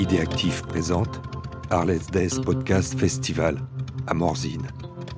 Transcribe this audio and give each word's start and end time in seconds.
Idéactif 0.00 0.62
présente 0.62 1.20
Arles 1.68 1.98
Days 2.10 2.40
Podcast 2.42 2.98
Festival 2.98 3.58
à 4.06 4.14
Morzine, 4.14 4.66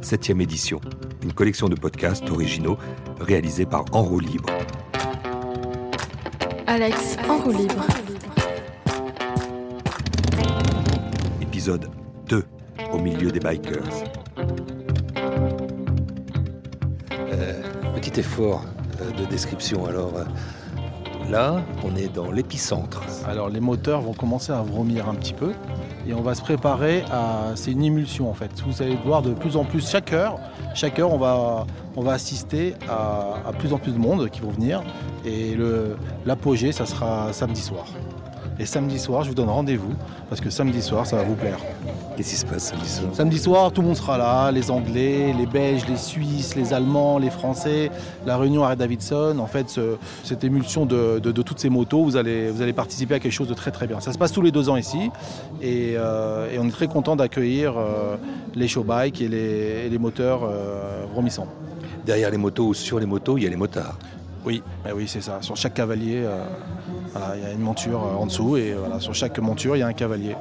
7 0.00 0.30
édition, 0.30 0.80
une 1.22 1.32
collection 1.32 1.68
de 1.68 1.76
podcasts 1.76 2.28
originaux 2.28 2.76
réalisés 3.20 3.64
par 3.64 3.84
En 3.92 4.02
roue 4.02 4.18
libre. 4.18 4.50
Alex 6.66 7.16
en 7.28 7.38
roue 7.38 7.56
libre. 7.56 7.86
Épisode 11.40 11.88
2 12.26 12.44
au 12.92 12.98
milieu 12.98 13.30
des 13.30 13.38
bikers. 13.38 13.84
Euh, 17.12 17.62
petit 17.94 18.18
effort 18.18 18.64
euh, 19.00 19.12
de 19.12 19.26
description. 19.26 19.86
Alors 19.86 20.16
euh, 20.16 20.24
là, 21.32 21.62
on 21.82 21.96
est 21.96 22.08
dans 22.14 22.30
l'épicentre. 22.30 23.02
Alors 23.26 23.48
les 23.48 23.58
moteurs 23.58 24.02
vont 24.02 24.12
commencer 24.12 24.52
à 24.52 24.60
vromir 24.60 25.08
un 25.08 25.14
petit 25.14 25.32
peu 25.32 25.52
et 26.06 26.12
on 26.12 26.20
va 26.20 26.34
se 26.34 26.42
préparer 26.42 27.04
à. 27.10 27.52
C'est 27.56 27.72
une 27.72 27.82
émulsion 27.82 28.30
en 28.30 28.34
fait. 28.34 28.50
Vous 28.66 28.82
allez 28.82 28.96
voir 29.04 29.22
de 29.22 29.32
plus 29.32 29.56
en 29.56 29.64
plus 29.64 29.90
chaque 29.90 30.12
heure. 30.12 30.38
Chaque 30.74 30.98
heure, 30.98 31.12
on 31.12 31.18
va, 31.18 31.66
on 31.96 32.02
va 32.02 32.12
assister 32.12 32.74
à, 32.88 33.52
plus 33.58 33.72
en 33.72 33.78
plus 33.78 33.92
de 33.92 33.98
monde 33.98 34.28
qui 34.30 34.40
vont 34.40 34.50
venir 34.50 34.82
et 35.24 35.56
l'apogée, 36.26 36.72
ça 36.72 36.86
sera 36.86 37.32
samedi 37.32 37.60
soir. 37.60 37.86
Et 38.62 38.66
samedi 38.66 38.96
soir, 39.00 39.24
je 39.24 39.28
vous 39.30 39.34
donne 39.34 39.48
rendez-vous 39.48 39.92
parce 40.28 40.40
que 40.40 40.48
samedi 40.48 40.80
soir, 40.82 41.04
ça 41.04 41.16
va 41.16 41.24
vous 41.24 41.34
plaire. 41.34 41.58
Qu'est-ce 42.16 42.30
qui 42.30 42.36
se 42.36 42.46
passe 42.46 42.68
samedi 42.68 42.88
soir? 42.88 43.10
Samedi 43.12 43.38
soir, 43.38 43.72
tout 43.72 43.80
le 43.80 43.88
monde 43.88 43.96
sera 43.96 44.16
là, 44.16 44.52
les 44.52 44.70
Anglais, 44.70 45.34
les 45.36 45.46
Belges, 45.46 45.84
les 45.88 45.96
Suisses, 45.96 46.54
les 46.54 46.72
Allemands, 46.72 47.18
les 47.18 47.30
Français, 47.30 47.90
la 48.24 48.36
réunion 48.36 48.62
Harry 48.62 48.76
Davidson. 48.76 49.36
En 49.40 49.48
fait, 49.48 49.68
ce- 49.68 49.96
cette 50.22 50.44
émulsion 50.44 50.86
de, 50.86 51.18
de- 51.18 51.32
de 51.32 51.42
toutes 51.42 51.58
ces 51.58 51.70
motos, 51.70 52.04
vous 52.04 52.16
allez, 52.16 52.52
vous 52.52 52.62
allez 52.62 52.72
participer 52.72 53.14
à 53.16 53.18
quelque 53.18 53.32
chose 53.32 53.48
de 53.48 53.54
très 53.54 53.72
très 53.72 53.88
bien. 53.88 53.98
Ça 53.98 54.12
se 54.12 54.18
passe 54.18 54.30
tous 54.30 54.42
les 54.42 54.52
deux 54.52 54.68
ans 54.68 54.76
ici 54.76 55.10
et, 55.60 55.94
euh, 55.96 56.48
et 56.54 56.60
on 56.60 56.68
est 56.68 56.70
très 56.70 56.86
content 56.86 57.16
d'accueillir 57.16 57.74
euh, 57.76 58.14
les 58.54 58.68
show 58.68 58.84
bikes 58.84 59.20
et 59.22 59.26
les, 59.28 59.86
et 59.86 59.88
les 59.90 59.98
moteurs 59.98 60.42
euh, 60.44 61.04
vromissants. 61.12 61.48
Derrière 62.06 62.30
les 62.30 62.38
motos 62.38 62.66
ou 62.68 62.74
sur 62.74 63.00
les 63.00 63.06
motos, 63.06 63.38
il 63.38 63.42
y 63.42 63.46
a 63.48 63.50
les 63.50 63.56
motards. 63.56 63.98
Oui, 64.44 64.60
eh 64.88 64.92
oui, 64.92 65.04
c'est 65.06 65.20
ça. 65.20 65.38
Sur 65.40 65.56
chaque 65.56 65.74
cavalier, 65.74 66.22
euh, 66.24 66.44
voilà, 67.12 67.36
il 67.36 67.42
y 67.42 67.46
a 67.46 67.52
une 67.52 67.60
monture 67.60 68.02
euh, 68.02 68.16
en 68.16 68.26
dessous 68.26 68.56
et 68.56 68.72
voilà, 68.72 69.00
sur 69.00 69.14
chaque 69.14 69.38
monture, 69.38 69.76
il 69.76 69.80
y 69.80 69.82
a 69.82 69.86
un 69.86 69.92
cavalier. 69.92 70.34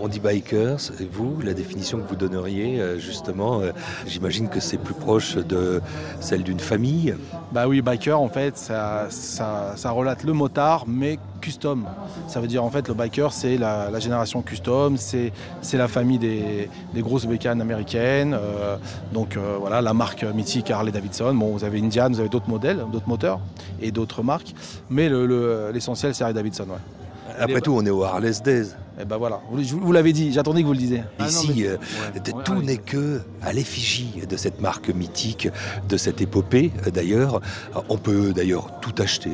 On 0.00 0.08
dit 0.08 0.18
bikers, 0.18 0.90
et 1.00 1.04
vous, 1.04 1.40
la 1.44 1.54
définition 1.54 2.00
que 2.00 2.08
vous 2.08 2.16
donneriez, 2.16 2.80
euh, 2.80 2.98
justement, 2.98 3.60
euh, 3.60 3.70
j'imagine 4.06 4.48
que 4.48 4.58
c'est 4.58 4.78
plus 4.78 4.94
proche 4.94 5.36
de 5.36 5.80
celle 6.18 6.42
d'une 6.42 6.58
famille. 6.58 7.14
Bah 7.52 7.68
oui, 7.68 7.82
biker 7.82 8.20
en 8.20 8.28
fait, 8.28 8.56
ça, 8.56 9.06
ça, 9.10 9.74
ça 9.76 9.90
relate 9.92 10.24
le 10.24 10.32
motard, 10.32 10.84
mais 10.88 11.18
custom. 11.42 11.84
Ça 12.28 12.40
veut 12.40 12.46
dire 12.46 12.64
en 12.64 12.70
fait 12.70 12.88
le 12.88 12.94
biker, 12.94 13.32
c'est 13.32 13.58
la, 13.58 13.90
la 13.90 13.98
génération 14.00 14.40
custom, 14.40 14.96
c'est 14.96 15.32
c'est 15.60 15.76
la 15.76 15.88
famille 15.88 16.18
des, 16.18 16.70
des 16.94 17.02
grosses 17.02 17.26
bécanes 17.26 17.60
américaines. 17.60 18.32
euh, 18.34 18.76
donc 19.12 19.36
euh, 19.36 19.56
voilà, 19.60 19.82
la 19.82 19.92
marque 19.92 20.22
mythique 20.24 20.70
Harley 20.70 20.92
Davidson. 20.92 21.34
Bon, 21.34 21.48
vous 21.52 21.64
avez 21.64 21.78
Indian, 21.80 22.08
vous 22.08 22.20
avez 22.20 22.28
d'autres 22.30 22.48
modèles, 22.48 22.80
d'autres 22.90 23.08
moteurs 23.08 23.40
et 23.82 23.90
d'autres 23.90 24.22
marques, 24.22 24.54
mais 24.88 25.08
le- 25.10 25.26
le- 25.26 25.70
l'essentiel 25.74 26.14
c'est 26.14 26.24
Harley 26.24 26.34
Davidson. 26.34 26.64
Ouais. 26.70 27.34
Après 27.38 27.54
Les- 27.54 27.60
tout, 27.62 27.72
on 27.74 27.84
est 27.86 27.90
au 27.90 28.04
Harless 28.04 28.42
Days. 28.42 28.68
Et 29.00 29.06
ben 29.06 29.16
voilà, 29.16 29.40
vous, 29.50 29.90
l'avez 29.92 30.12
dit, 30.12 30.32
j'attendais 30.34 30.60
que 30.60 30.66
vous 30.66 30.74
le 30.74 30.78
disiez. 30.78 31.02
Ici, 31.26 31.64
euh, 31.66 31.78
de- 32.22 32.30
Ouais, 32.30 32.42
tout 32.44 32.52
ouais. 32.52 32.62
n'est 32.64 32.76
que 32.76 33.22
à 33.40 33.52
l'effigie 33.54 34.20
de 34.28 34.36
cette 34.36 34.60
marque 34.60 34.90
mythique, 34.90 35.48
de 35.88 35.96
cette 35.96 36.20
épopée 36.20 36.70
euh, 36.86 36.90
d'ailleurs. 36.90 37.40
On 37.88 37.96
peut 37.96 38.32
d'ailleurs 38.34 38.66
tout 38.82 38.94
acheter. 39.02 39.32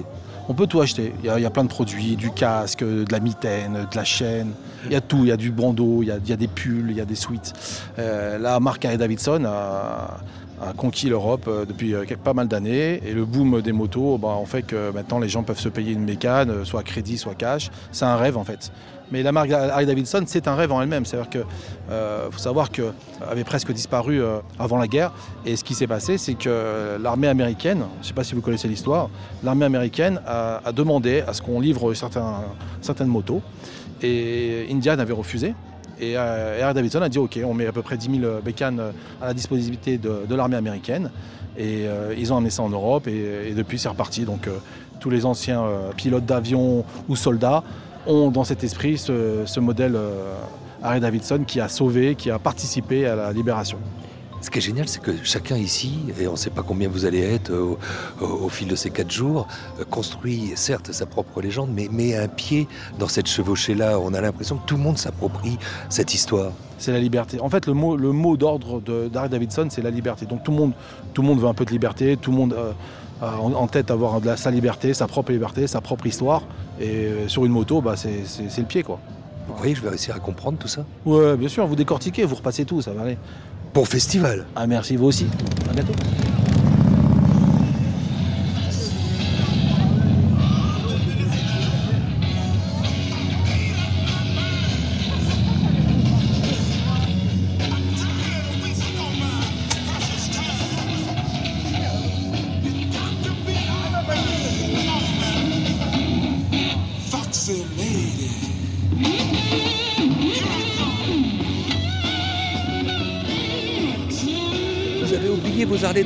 On 0.48 0.54
peut 0.54 0.66
tout 0.66 0.80
acheter. 0.80 1.12
Il 1.22 1.26
y, 1.26 1.44
a, 1.44 1.50
plein 1.50 1.64
de 1.64 1.68
produits, 1.68 2.16
du 2.16 2.30
casque, 2.30 2.82
de 2.82 3.04
la 3.12 3.20
mitaine, 3.20 3.86
de 3.90 3.96
la 3.96 4.04
chaîne. 4.04 4.52
Il 4.86 4.92
y 4.92 4.96
a 4.96 5.00
tout. 5.02 5.18
Il 5.18 5.26
y 5.26 5.32
a 5.32 5.36
du 5.36 5.50
bandeau, 5.50 6.02
il 6.02 6.06
y 6.06 6.32
a, 6.32 6.36
des 6.36 6.48
pulls, 6.48 6.90
il 6.90 6.96
y 6.96 7.00
a 7.02 7.04
des 7.04 7.14
suites. 7.14 7.52
Euh, 7.98 8.38
la 8.38 8.58
marque 8.58 8.84
Harley 8.86 8.96
Davidson 8.96 9.44
a, 9.46 10.20
conquis 10.76 11.08
l'Europe 11.08 11.44
euh, 11.48 11.64
depuis 11.64 11.94
euh, 11.94 12.04
pas 12.22 12.34
mal 12.34 12.48
d'années. 12.48 13.00
Et 13.06 13.12
le 13.12 13.24
boom 13.24 13.60
des 13.60 13.72
motos 13.72 14.18
bah, 14.18 14.28
en 14.28 14.46
fait 14.46 14.62
que 14.62 14.90
maintenant 14.92 15.18
les 15.18 15.28
gens 15.28 15.42
peuvent 15.42 15.60
se 15.60 15.68
payer 15.68 15.92
une 15.92 16.04
mécane, 16.04 16.50
euh, 16.50 16.64
soit 16.64 16.82
crédit, 16.82 17.18
soit 17.18 17.34
cash. 17.34 17.70
C'est 17.92 18.04
un 18.04 18.16
rêve 18.16 18.36
en 18.36 18.44
fait. 18.44 18.72
Mais 19.10 19.22
la 19.22 19.32
marque 19.32 19.50
Harley 19.50 19.86
Davidson, 19.86 20.22
c'est 20.26 20.48
un 20.48 20.54
rêve 20.54 20.72
en 20.72 20.82
elle-même. 20.82 21.04
C'est-à-dire 21.04 21.30
que 21.30 21.38
euh, 21.90 22.30
faut 22.30 22.38
savoir 22.38 22.70
que 22.70 22.92
avait 23.28 23.44
presque 23.44 23.72
disparu 23.72 24.20
euh, 24.20 24.38
avant 24.58 24.76
la 24.76 24.86
guerre. 24.86 25.12
Et 25.46 25.56
ce 25.56 25.64
qui 25.64 25.74
s'est 25.74 25.86
passé, 25.86 26.18
c'est 26.18 26.34
que 26.34 26.98
l'armée 27.00 27.28
américaine, 27.28 27.84
je 27.96 28.04
ne 28.04 28.08
sais 28.08 28.14
pas 28.14 28.24
si 28.24 28.34
vous 28.34 28.40
connaissez 28.40 28.68
l'histoire, 28.68 29.08
l'armée 29.42 29.64
américaine 29.64 30.20
a, 30.26 30.72
demandé 30.72 31.22
à 31.26 31.32
ce 31.32 31.42
qu'on 31.42 31.60
livre 31.60 31.94
certaines 31.94 33.08
motos. 33.08 33.42
Et 34.02 34.66
Indian 34.70 34.98
avait 34.98 35.12
refusé. 35.12 35.54
Et 36.00 36.16
euh, 36.16 36.62
Harley 36.62 36.74
Davidson 36.74 37.02
a 37.02 37.08
dit 37.08 37.18
OK, 37.18 37.38
on 37.44 37.54
met 37.54 37.66
à 37.66 37.72
peu 37.72 37.82
près 37.82 37.96
10 37.96 38.20
000 38.20 38.32
bécanes 38.44 38.80
à 39.20 39.26
la 39.26 39.34
disponibilité 39.34 39.98
de, 39.98 40.34
l'armée 40.34 40.56
américaine. 40.56 41.10
Et 41.56 41.88
euh, 41.88 42.14
ils 42.16 42.32
ont 42.32 42.36
amené 42.36 42.50
ça 42.50 42.62
en 42.62 42.68
Europe 42.68 43.08
et, 43.08 43.48
et 43.50 43.54
depuis 43.54 43.78
c'est 43.78 43.88
reparti. 43.88 44.24
Donc 44.24 44.46
euh, 44.46 44.58
tous 45.00 45.10
les 45.10 45.24
anciens 45.26 45.62
euh, 45.62 45.92
pilotes 45.96 46.26
d'avion 46.26 46.84
ou 47.08 47.16
soldats 47.16 47.62
ont 48.08 48.30
dans 48.30 48.44
cet 48.44 48.64
esprit 48.64 48.98
ce, 48.98 49.42
ce 49.46 49.60
modèle 49.60 49.94
euh, 49.94 50.34
Harley 50.82 51.00
Davidson 51.00 51.44
qui 51.46 51.60
a 51.60 51.68
sauvé, 51.68 52.14
qui 52.16 52.30
a 52.30 52.38
participé 52.38 53.06
à 53.06 53.14
la 53.14 53.32
libération. 53.32 53.78
Ce 54.40 54.50
qui 54.50 54.58
est 54.58 54.62
génial, 54.62 54.86
c'est 54.88 55.02
que 55.02 55.10
chacun 55.24 55.56
ici, 55.56 55.98
et 56.20 56.28
on 56.28 56.32
ne 56.32 56.36
sait 56.36 56.50
pas 56.50 56.62
combien 56.62 56.88
vous 56.88 57.04
allez 57.04 57.18
être 57.20 57.52
au, 57.52 57.76
au- 58.20 58.44
au 58.44 58.48
fil 58.48 58.68
de 58.68 58.76
ces 58.76 58.90
quatre 58.90 59.10
jours, 59.10 59.48
euh, 59.80 59.84
construit 59.84 60.52
certes 60.54 60.92
sa 60.92 61.06
propre 61.06 61.40
légende, 61.42 61.70
mais 61.74 61.88
met 61.90 62.16
un 62.16 62.28
pied 62.28 62.68
dans 63.00 63.08
cette 63.08 63.26
chevauchée-là. 63.28 63.98
On 63.98 64.14
a 64.14 64.20
l'impression 64.20 64.56
que 64.56 64.64
tout 64.66 64.76
le 64.76 64.82
monde 64.82 64.96
s'approprie 64.96 65.58
cette 65.88 66.14
histoire. 66.14 66.52
C'est 66.78 66.92
la 66.92 67.00
liberté. 67.00 67.40
En 67.40 67.48
fait, 67.50 67.66
le 67.66 67.72
mot, 67.74 67.96
le 67.96 68.12
mot 68.12 68.36
d'ordre 68.36 68.80
d'Harley 69.08 69.28
Davidson, 69.30 69.66
c'est 69.70 69.82
la 69.82 69.90
liberté. 69.90 70.24
Donc 70.24 70.44
tout 70.44 70.52
le, 70.52 70.56
monde, 70.58 70.72
tout 71.14 71.22
le 71.22 71.26
monde 71.28 71.40
veut 71.40 71.48
un 71.48 71.54
peu 71.54 71.64
de 71.64 71.72
liberté, 71.72 72.16
tout 72.16 72.30
le 72.30 72.36
monde 72.36 72.52
euh, 72.52 72.70
en, 73.22 73.52
en 73.52 73.66
tête 73.66 73.90
avoir 73.90 74.20
de 74.20 74.26
la, 74.26 74.36
sa 74.36 74.50
liberté, 74.50 74.94
sa 74.94 75.06
propre 75.06 75.32
liberté, 75.32 75.66
sa 75.66 75.80
propre 75.80 76.06
histoire. 76.06 76.42
Et 76.80 77.06
euh, 77.06 77.28
sur 77.28 77.44
une 77.44 77.52
moto, 77.52 77.80
bah, 77.80 77.94
c'est 77.96 78.22
le 78.58 78.64
pied. 78.64 78.82
quoi. 78.82 78.98
Vous 79.48 79.56
voyez, 79.56 79.74
je 79.74 79.82
vais 79.82 79.88
réussir 79.88 80.14
à 80.14 80.18
comprendre 80.18 80.58
tout 80.58 80.68
ça. 80.68 80.84
Ouais, 81.06 81.36
bien 81.36 81.48
sûr, 81.48 81.66
vous 81.66 81.76
décortiquez, 81.76 82.24
vous 82.24 82.36
repassez 82.36 82.64
tout, 82.64 82.82
ça 82.82 82.92
va 82.92 83.02
aller. 83.02 83.18
Bon 83.74 83.84
festival 83.84 84.46
Ah 84.56 84.66
merci, 84.66 84.96
vous 84.96 85.06
aussi. 85.06 85.26
À 85.70 85.72
bientôt. 85.74 85.92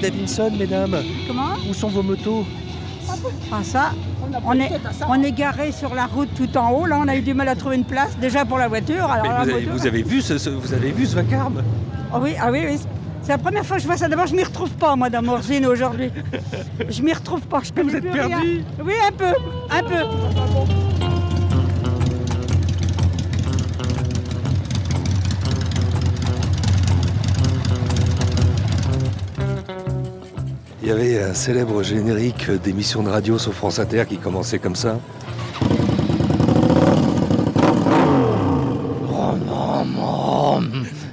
Davidson, 0.02 0.50
mesdames 0.58 0.96
Comment 1.26 1.54
Où 1.70 1.72
sont 1.74 1.88
vos 1.88 2.02
motos 2.02 2.44
Ah 3.52 3.62
ça 3.62 3.92
on 4.46 4.58
est, 4.58 4.70
on 5.08 5.22
est 5.22 5.32
garé 5.32 5.72
sur 5.72 5.94
la 5.94 6.06
route 6.06 6.28
tout 6.34 6.56
en 6.56 6.70
haut. 6.72 6.86
Là, 6.86 6.98
on 7.02 7.08
a 7.08 7.16
eu 7.16 7.20
du 7.20 7.34
mal 7.34 7.48
à 7.48 7.54
trouver 7.54 7.76
une 7.76 7.84
place 7.84 8.16
déjà 8.18 8.44
pour 8.44 8.56
la 8.58 8.68
voiture. 8.68 9.04
Alors, 9.10 9.22
Mais 9.24 9.28
la 9.28 9.44
vous, 9.44 9.50
avez, 9.50 9.60
moto- 9.66 9.78
vous 9.78 9.86
avez 9.86 10.02
vu 10.02 10.22
ce, 10.22 10.38
ce- 10.38 10.50
vous 10.50 10.72
avez 10.72 10.90
vu 10.92 11.04
ce 11.06 11.14
vacarme 11.16 11.62
Ah 12.12 12.18
oui, 12.20 12.32
ah 12.40 12.50
oui, 12.50 12.60
oui. 12.68 12.78
C'est 13.22 13.32
la 13.32 13.38
première 13.38 13.64
fois 13.66 13.76
que 13.76 13.82
je 13.82 13.86
vois 13.86 13.96
ça. 13.96 14.08
D'abord, 14.08 14.26
je 14.26 14.34
m'y 14.34 14.42
retrouve 14.42 14.70
pas, 14.70 14.96
moi, 14.96 15.10
dans 15.10 15.22
Morzine 15.22 15.66
aujourd'hui. 15.66 16.10
Je 16.88 17.02
m'y 17.02 17.12
retrouve 17.12 17.42
pas. 17.42 17.60
Je 17.62 17.72
connais 17.72 17.94
êtes 17.98 18.10
perdu 18.10 18.62
Oui, 18.84 18.94
un 19.06 19.12
peu, 19.12 19.34
un 19.70 19.82
peu. 19.82 20.81
Il 30.82 30.88
y 30.88 30.90
avait 30.90 31.22
un 31.22 31.32
célèbre 31.32 31.82
générique 31.84 32.50
d'émission 32.50 33.04
de 33.04 33.08
radio 33.08 33.38
sur 33.38 33.54
France 33.54 33.78
Inter 33.78 34.04
qui 34.08 34.18
commençait 34.18 34.58
comme 34.58 34.74
ça. 34.74 34.98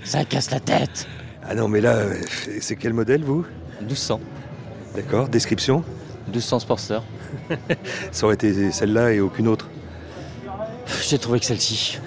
Ça 0.03 0.25
casse 0.25 0.49
la 0.49 0.59
tête. 0.59 1.07
Ah 1.47 1.53
non, 1.53 1.67
mais 1.67 1.81
là, 1.81 1.99
c'est 2.59 2.75
quel 2.75 2.93
modèle, 2.93 3.23
vous? 3.23 3.45
1200. 3.81 4.19
D'accord, 4.95 5.29
description? 5.29 5.83
1200 6.27 6.59
Sportster. 6.59 6.99
Ça 8.11 8.25
aurait 8.25 8.33
été 8.33 8.71
celle-là 8.71 9.13
et 9.13 9.19
aucune 9.19 9.47
autre. 9.47 9.69
J'ai 11.07 11.19
trouvé 11.19 11.39
que 11.39 11.45
celle-ci. 11.45 11.99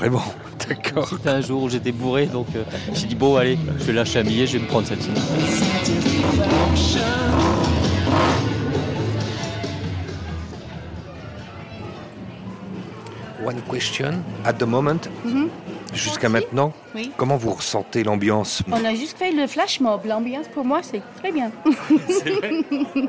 Mais 0.00 0.08
bon, 0.08 0.20
d'accord. 0.68 1.08
C'était 1.08 1.28
un 1.30 1.40
jour 1.40 1.62
où 1.64 1.68
j'étais 1.68 1.92
bourré, 1.92 2.26
donc 2.26 2.46
euh, 2.56 2.64
j'ai 2.94 3.06
dit 3.06 3.14
bon 3.14 3.36
allez, 3.36 3.58
je 3.78 3.84
vais 3.84 3.92
lâcher 3.92 4.20
un 4.20 4.24
billet, 4.24 4.46
je 4.46 4.54
vais 4.58 4.62
me 4.64 4.68
prendre 4.68 4.86
celle-ci. 4.86 5.10
One 13.44 13.60
question. 13.70 14.22
At 14.44 14.54
the 14.58 14.66
moment, 14.66 15.08
Mhm. 15.24 15.48
Jusqu'à 15.92 16.28
maintenant, 16.28 16.72
Oui. 16.94 17.10
comment 17.16 17.36
vous 17.36 17.52
ressentez 17.52 18.04
l'ambiance? 18.04 18.62
On 18.70 18.84
a 18.84 18.94
juste 18.94 19.18
fait 19.18 19.32
le 19.32 19.46
flash 19.46 19.80
mob. 19.80 20.04
L'ambiance 20.06 20.48
pour 20.48 20.64
moi, 20.64 20.80
c'est 20.82 21.02
très 21.18 21.32
bien. 21.32 21.50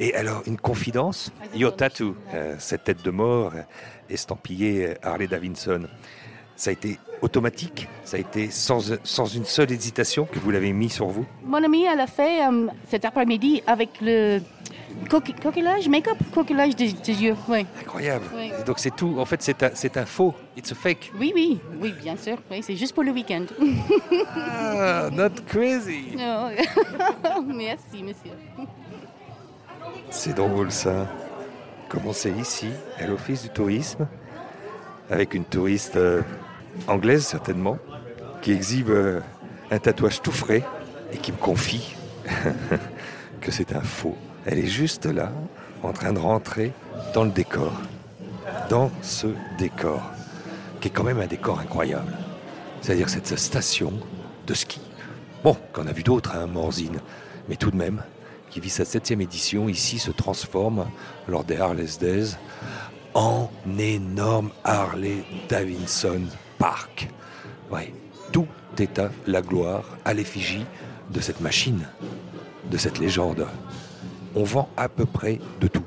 Et 0.00 0.14
alors, 0.14 0.42
une 0.46 0.56
confidence? 0.58 1.30
Your 1.54 1.70
Tom. 1.70 1.78
tattoo, 1.78 2.16
euh, 2.34 2.54
cette 2.58 2.84
tête 2.84 3.02
de 3.02 3.10
mort 3.10 3.52
euh, 3.54 3.60
estampillée 4.10 4.88
euh, 4.88 4.94
Harley 5.02 5.26
Davidson, 5.26 5.86
ça 6.54 6.70
a 6.70 6.72
été 6.72 6.98
automatique? 7.22 7.88
Ça 8.04 8.16
a 8.16 8.20
été 8.20 8.50
sans, 8.50 8.92
sans 9.04 9.26
une 9.26 9.44
seule 9.44 9.72
hésitation 9.72 10.26
que 10.26 10.38
vous 10.38 10.50
l'avez 10.50 10.72
mis 10.72 10.90
sur 10.90 11.06
vous? 11.08 11.26
Mon 11.44 11.62
amie, 11.62 11.84
elle 11.84 12.00
a 12.00 12.06
fait 12.06 12.46
euh, 12.46 12.66
cet 12.90 13.04
après-midi 13.04 13.62
avec 13.66 13.90
le 14.00 14.40
coqui- 15.08 15.34
coquillage, 15.34 15.88
make-up, 15.88 16.16
coquillage 16.34 16.74
des, 16.76 16.92
des 16.92 17.22
yeux. 17.22 17.36
Oui. 17.48 17.66
Incroyable. 17.80 18.26
Oui. 18.34 18.50
Donc 18.66 18.78
c'est 18.78 18.94
tout. 18.94 19.16
En 19.18 19.24
fait, 19.24 19.42
c'est 19.42 19.62
un, 19.62 19.70
c'est 19.74 19.96
un 19.96 20.06
faux. 20.06 20.34
It's 20.56 20.72
a 20.72 20.74
fake. 20.74 21.12
oui, 21.18 21.32
oui, 21.34 21.60
oui, 21.80 21.94
bien 22.02 22.16
sûr. 22.16 22.38
Oui, 22.50 22.60
c'est 22.62 22.76
juste 22.76 22.94
pour 22.94 23.02
le 23.04 23.12
week-end. 23.12 23.44
Ah, 24.36 25.08
not 25.12 25.30
crazy. 25.46 26.16
Oh, 26.18 27.42
Merci, 27.46 28.02
monsieur. 28.02 28.32
C'est 30.10 30.34
drôle 30.34 30.70
ça. 30.70 31.06
Commencer 31.88 32.32
ici, 32.40 32.68
à 32.98 33.06
l'office 33.06 33.42
du 33.42 33.48
tourisme, 33.50 34.08
avec 35.10 35.34
une 35.34 35.44
touriste 35.44 35.96
euh, 35.96 36.22
anglaise 36.88 37.24
certainement, 37.24 37.78
qui 38.42 38.52
exhibe 38.52 38.90
euh, 38.90 39.20
un 39.70 39.78
tatouage 39.78 40.20
tout 40.20 40.32
frais 40.32 40.64
et 41.12 41.16
qui 41.18 41.30
me 41.30 41.36
confie 41.36 41.94
que 43.40 43.50
c'est 43.52 43.74
un 43.76 43.80
faux. 43.82 44.16
Elle 44.46 44.60
est 44.60 44.66
juste 44.66 45.06
là, 45.06 45.32
en 45.82 45.92
train 45.92 46.12
de 46.12 46.18
rentrer 46.18 46.72
dans 47.14 47.24
le 47.24 47.30
décor. 47.30 47.72
Dans 48.70 48.90
ce 49.02 49.26
décor, 49.58 50.02
qui 50.80 50.88
est 50.88 50.90
quand 50.90 51.04
même 51.04 51.20
un 51.20 51.26
décor 51.26 51.58
incroyable. 51.58 52.12
C'est-à-dire 52.80 53.08
cette 53.08 53.36
station 53.38 53.92
de 54.46 54.54
ski. 54.54 54.80
Bon, 55.42 55.56
qu'on 55.72 55.86
a 55.86 55.92
vu 55.92 56.02
d'autres, 56.02 56.36
hein, 56.36 56.46
Morzine, 56.46 57.00
mais 57.48 57.56
tout 57.56 57.70
de 57.70 57.76
même, 57.76 58.02
qui 58.50 58.60
vit 58.60 58.70
sa 58.70 58.84
septième 58.84 59.20
édition, 59.20 59.68
ici 59.68 59.98
se 59.98 60.10
transforme, 60.10 60.86
lors 61.28 61.44
des 61.44 61.56
Harley's 61.56 61.98
Days, 61.98 62.36
en 63.14 63.50
énorme 63.78 64.50
Harley 64.64 65.24
Davidson 65.48 66.22
Park. 66.58 67.08
Tout 68.32 68.46
est 68.78 68.98
à 68.98 69.10
la 69.26 69.40
gloire, 69.40 69.84
à 70.04 70.12
l'effigie 70.12 70.66
de 71.10 71.20
cette 71.20 71.40
machine, 71.40 71.86
de 72.70 72.76
cette 72.76 72.98
légende. 72.98 73.46
On 74.36 74.44
vend 74.44 74.68
à 74.76 74.90
peu 74.90 75.06
près 75.06 75.40
de 75.62 75.66
tout. 75.66 75.82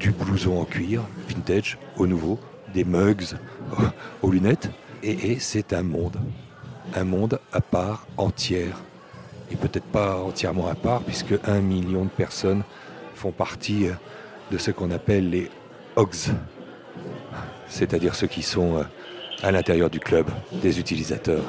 Du 0.00 0.10
blouson 0.10 0.58
en 0.58 0.64
cuir, 0.64 1.02
vintage, 1.28 1.76
au 1.98 2.06
nouveau, 2.06 2.38
des 2.72 2.84
mugs 2.84 3.36
aux 4.22 4.30
lunettes. 4.30 4.70
Et, 5.02 5.38
c'est 5.38 5.74
un 5.74 5.82
monde. 5.82 6.16
Un 6.94 7.04
monde 7.04 7.38
à 7.52 7.60
part 7.60 8.06
entière 8.16 8.82
et 9.50 9.56
peut-être 9.56 9.84
pas 9.84 10.16
entièrement 10.16 10.66
à 10.68 10.74
part, 10.74 11.02
puisque 11.02 11.34
un 11.44 11.60
million 11.60 12.04
de 12.04 12.10
personnes 12.10 12.62
font 13.14 13.32
partie 13.32 13.88
euh, 13.88 13.92
de 14.50 14.58
ce 14.58 14.70
qu'on 14.70 14.90
appelle 14.90 15.30
les 15.30 15.50
HOGS, 15.96 16.32
c'est-à-dire 17.68 18.14
ceux 18.14 18.26
qui 18.26 18.42
sont 18.42 18.78
euh, 18.78 18.82
à 19.42 19.50
l'intérieur 19.50 19.90
du 19.90 20.00
club 20.00 20.26
des 20.62 20.78
utilisateurs. 20.78 21.44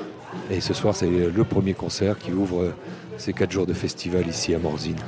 Et 0.49 0.61
ce 0.61 0.73
soir, 0.73 0.95
c'est 0.95 1.09
le 1.09 1.43
premier 1.43 1.73
concert 1.73 2.17
qui 2.17 2.31
ouvre 2.31 2.61
euh, 2.61 2.73
ces 3.17 3.33
quatre 3.33 3.51
jours 3.51 3.65
de 3.65 3.73
festival 3.73 4.27
ici 4.27 4.55
à 4.55 4.59
Morzine, 4.59 4.99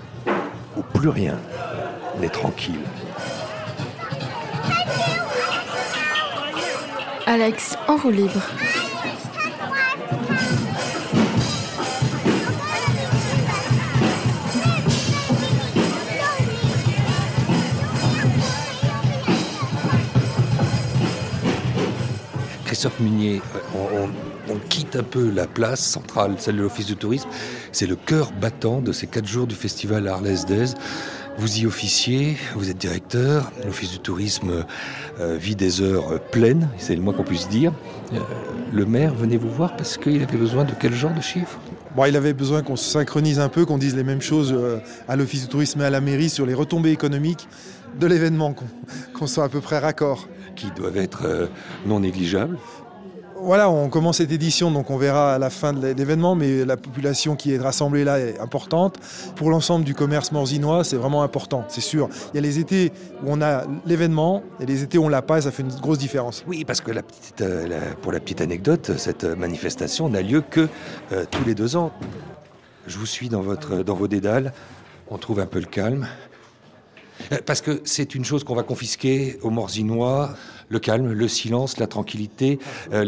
où 0.77 0.81
plus 0.81 1.09
rien 1.09 1.37
n'est 2.19 2.29
tranquille. 2.29 2.81
Alex 7.25 7.77
en 7.87 7.97
roue 7.97 8.11
libre. 8.11 8.41
Christophe 22.65 22.99
Munier, 22.99 23.41
on, 23.75 24.03
on- 24.05 24.09
on 24.51 24.59
quitte 24.69 24.95
un 24.95 25.03
peu 25.03 25.29
la 25.29 25.47
place 25.47 25.79
centrale, 25.79 26.35
celle 26.37 26.57
de 26.57 26.61
l'Office 26.61 26.85
du 26.85 26.95
tourisme. 26.95 27.29
C'est 27.71 27.87
le 27.87 27.95
cœur 27.95 28.31
battant 28.39 28.81
de 28.81 28.91
ces 28.91 29.07
quatre 29.07 29.27
jours 29.27 29.47
du 29.47 29.55
festival 29.55 30.07
Arles 30.07 30.45
Days. 30.47 30.73
Vous 31.37 31.59
y 31.59 31.65
officiez, 31.65 32.35
vous 32.55 32.69
êtes 32.69 32.77
directeur. 32.77 33.51
L'Office 33.65 33.91
du 33.91 33.99
tourisme 33.99 34.65
euh, 35.19 35.37
vit 35.37 35.55
des 35.55 35.81
heures 35.81 36.19
pleines, 36.31 36.67
c'est 36.77 36.95
le 36.95 37.01
moins 37.01 37.13
qu'on 37.13 37.23
puisse 37.23 37.47
dire. 37.47 37.71
Euh, 38.13 38.19
le 38.73 38.85
maire 38.85 39.15
venait 39.15 39.37
vous 39.37 39.49
voir 39.49 39.75
parce 39.77 39.97
qu'il 39.97 40.21
avait 40.21 40.37
besoin 40.37 40.65
de 40.65 40.73
quel 40.77 40.93
genre 40.93 41.13
de 41.13 41.21
chiffres? 41.21 41.57
Bon, 41.95 42.05
il 42.05 42.15
avait 42.15 42.33
besoin 42.33 42.61
qu'on 42.61 42.75
se 42.75 42.89
synchronise 42.89 43.39
un 43.39 43.49
peu, 43.49 43.65
qu'on 43.65 43.77
dise 43.77 43.95
les 43.95 44.03
mêmes 44.03 44.21
choses 44.21 44.53
euh, 44.53 44.79
à 45.07 45.15
l'Office 45.15 45.43
du 45.43 45.47
tourisme 45.47 45.81
et 45.81 45.85
à 45.85 45.89
la 45.89 46.01
mairie 46.01 46.29
sur 46.29 46.45
les 46.45 46.53
retombées 46.53 46.91
économiques 46.91 47.47
de 47.99 48.07
l'événement, 48.07 48.53
qu'on 48.53 48.65
qu'on 49.17 49.27
soit 49.27 49.43
à 49.43 49.49
peu 49.49 49.61
près 49.61 49.79
raccord. 49.79 50.27
qui 50.55 50.71
doivent 50.71 50.97
être 50.97 51.49
non 51.85 52.01
négligeables. 52.01 52.57
Voilà, 53.43 53.71
on 53.71 53.89
commence 53.89 54.17
cette 54.17 54.31
édition, 54.31 54.69
donc 54.69 54.91
on 54.91 54.97
verra 54.97 55.33
à 55.33 55.39
la 55.39 55.49
fin 55.49 55.73
de 55.73 55.87
l'événement, 55.87 56.35
mais 56.35 56.63
la 56.63 56.77
population 56.77 57.35
qui 57.35 57.53
est 57.53 57.57
rassemblée 57.57 58.03
là 58.03 58.19
est 58.19 58.39
importante. 58.39 58.99
Pour 59.35 59.49
l'ensemble 59.49 59.83
du 59.83 59.95
commerce 59.95 60.31
morzinois, 60.31 60.83
c'est 60.83 60.95
vraiment 60.95 61.23
important, 61.23 61.65
c'est 61.67 61.81
sûr. 61.81 62.07
Il 62.31 62.35
y 62.35 62.37
a 62.37 62.41
les 62.41 62.59
étés 62.59 62.91
où 63.23 63.29
on 63.29 63.41
a 63.41 63.63
l'événement, 63.87 64.43
et 64.59 64.67
les 64.67 64.83
étés 64.83 64.99
où 64.99 65.05
on 65.05 65.09
l'a 65.09 65.23
pas, 65.23 65.39
et 65.39 65.41
ça 65.41 65.51
fait 65.51 65.63
une 65.63 65.73
grosse 65.73 65.97
différence. 65.97 66.43
Oui, 66.47 66.65
parce 66.65 66.81
que 66.81 66.91
euh, 67.41 67.79
pour 68.03 68.11
la 68.11 68.19
petite 68.19 68.41
anecdote, 68.41 68.91
cette 68.97 69.23
euh, 69.23 69.35
manifestation 69.35 70.07
n'a 70.07 70.21
lieu 70.21 70.41
que 70.41 70.69
euh, 71.11 71.25
tous 71.29 71.43
les 71.43 71.55
deux 71.55 71.75
ans. 71.75 71.91
Je 72.85 72.99
vous 72.99 73.07
suis 73.07 73.27
dans, 73.27 73.41
votre, 73.41 73.77
dans 73.77 73.95
vos 73.95 74.07
dédales, 74.07 74.53
on 75.09 75.17
trouve 75.17 75.39
un 75.39 75.47
peu 75.47 75.59
le 75.59 75.65
calme. 75.65 76.07
Parce 77.45 77.61
que 77.61 77.81
c'est 77.85 78.15
une 78.15 78.25
chose 78.25 78.43
qu'on 78.43 78.55
va 78.55 78.63
confisquer 78.63 79.37
aux 79.41 79.51
Morzinois, 79.51 80.33
le 80.71 80.79
calme, 80.79 81.11
le 81.11 81.27
silence, 81.27 81.77
la 81.77 81.87
tranquillité, 81.87 82.59
euh, 82.93 83.03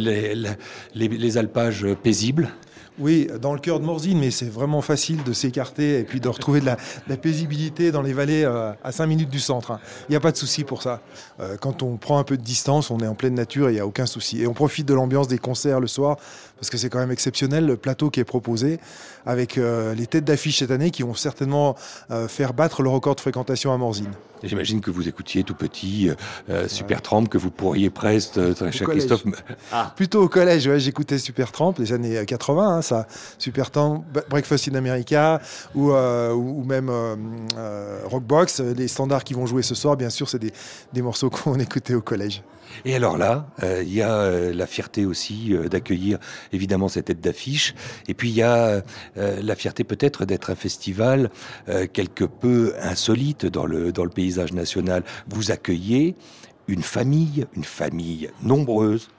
les, 0.94 1.38
alpages 1.38 1.88
paisibles. 2.04 2.50
Oui, 3.00 3.28
dans 3.42 3.54
le 3.54 3.60
cœur 3.60 3.80
de 3.80 3.86
Morzine, 3.86 4.20
mais 4.20 4.30
c'est 4.30 4.50
vraiment 4.50 4.82
facile 4.82 5.24
de 5.24 5.34
s'écarter 5.34 5.98
et 5.98 6.04
puis 6.04 6.20
de 6.20 6.30
retrouver 6.30 6.60
de 6.60 6.68
la, 6.68 7.18
paisibilité 7.18 7.92
dans 7.92 8.04
les 8.04 8.14
vallées 8.14 8.44
euh, 8.44 8.72
à 8.84 8.92
5 8.92 9.08
minutes 9.08 9.32
du 9.32 9.40
centre. 9.40 9.72
hein. 9.72 9.80
Il 10.08 10.12
n'y 10.12 10.16
a 10.16 10.20
pas 10.20 10.32
de 10.32 10.38
souci 10.38 10.64
pour 10.64 10.84
ça. 10.84 11.02
Euh, 11.40 11.58
quand 11.60 11.82
on 11.82 11.98
prend 11.98 12.20
un 12.20 12.24
peu 12.24 12.38
de 12.38 12.44
distance, 12.44 12.92
on 12.92 13.00
est 13.00 13.08
en 13.08 13.16
pleine 13.16 13.34
nature 13.34 13.70
et 13.70 13.72
il 13.72 13.76
n'y 13.76 13.82
a 13.82 13.88
aucun 13.88 14.06
souci. 14.06 14.44
Et 14.44 14.48
on 14.48 14.54
profite 14.54 14.88
de 14.88 14.94
l'ambiance 14.94 15.28
des 15.28 15.40
concerts 15.40 15.80
le 15.80 15.88
soir, 15.88 16.18
parce 16.58 16.70
que 16.70 16.78
c'est 16.78 16.90
quand 16.90 17.00
même 17.00 17.12
exceptionnel 17.12 17.66
le 17.66 17.78
plateau 17.78 18.12
qui 18.12 18.20
est 18.20 18.26
proposé, 18.26 18.80
avec 19.26 19.56
les 19.56 20.06
têtes 20.06 20.26
d'affiche 20.26 20.60
cette 20.60 20.72
année 20.72 20.92
qui 20.92 21.02
vont 21.02 21.16
certainement 21.16 21.76
faire 22.28 22.54
battre 22.54 22.84
le 22.84 22.90
record 22.90 23.16
de 23.16 23.22
fréquentation 23.22 23.74
à 23.74 23.78
Morzine. 23.78 24.12
J'imagine 24.44 24.82
que 24.82 24.92
vous 24.92 25.08
écoutiez 25.08 25.44
tout 25.44 25.56
petit, 25.56 26.10
euh, 26.10 26.16
euh, 26.50 26.68
Super 26.68 27.02
Tramp, 27.02 27.26
que 27.26 27.38
vous 27.38 27.52
pourriez 27.52 27.90
presque, 27.90 28.38
euh, 28.38 28.54
très 28.54 28.72
cher 28.72 28.88
collège. 28.88 29.06
Christophe. 29.08 29.24
Plutôt 29.96 30.22
au 30.24 30.28
collège, 30.30 30.68
ouais, 30.68 30.80
j'écoutais 30.80 31.18
Supertramp, 31.18 31.76
les 31.80 31.94
années 31.94 32.26
80, 32.26 32.78
hein, 32.78 32.82
ça. 32.82 33.08
Supertramp, 33.38 34.04
Bre- 34.14 34.28
Breakfast 34.30 34.68
in 34.70 34.76
America, 34.76 35.42
ou, 35.76 35.92
euh, 35.92 36.34
ou 36.34 36.64
même 36.64 36.90
euh, 36.90 37.16
euh, 37.58 38.00
Rockbox. 38.06 38.60
Les 38.60 38.88
standards 38.88 39.24
qui 39.24 39.34
vont 39.34 39.46
jouer 39.46 39.64
ce 39.64 39.76
soir, 39.76 39.96
bien 39.98 40.10
sûr, 40.10 40.28
c'est 40.30 40.40
des, 40.40 40.52
des 40.94 41.02
morceaux 41.02 41.30
qu'on 41.32 41.60
écoutait 41.60 41.94
au 41.96 42.02
collège. 42.02 42.44
Et 42.86 42.96
alors 42.96 43.20
là, 43.20 43.46
euh, 43.62 43.84
il 43.86 43.94
y 43.94 44.02
a 44.02 44.12
euh, 44.16 44.52
la 44.52 44.66
fierté 44.66 45.06
aussi 45.06 45.54
euh, 45.54 45.68
d'accueillir 45.70 46.18
évidemment 46.54 46.88
cette 46.88 47.06
tête 47.06 47.22
d'affiche. 47.22 47.76
Et 48.08 48.16
puis 48.16 48.30
il 48.30 48.36
y 48.36 48.42
a 48.42 48.82
euh, 49.18 49.40
la 49.44 49.56
fierté 49.56 49.84
peut-être 49.84 50.26
d'être 50.26 50.50
un 50.50 50.56
festival 50.56 51.30
euh, 51.70 51.86
quelque 51.92 52.24
peu 52.24 52.74
insolite 52.82 53.46
dans 53.46 53.68
le, 53.68 53.92
dans 53.92 54.04
le 54.06 54.10
paysage 54.10 54.33
national. 54.54 55.04
Vous 55.28 55.52
accueillez 55.52 56.16
une 56.68 56.84
famille, 56.84 57.46
une 57.56 57.64
famille 57.64 58.30
nombreuse. 58.42 59.10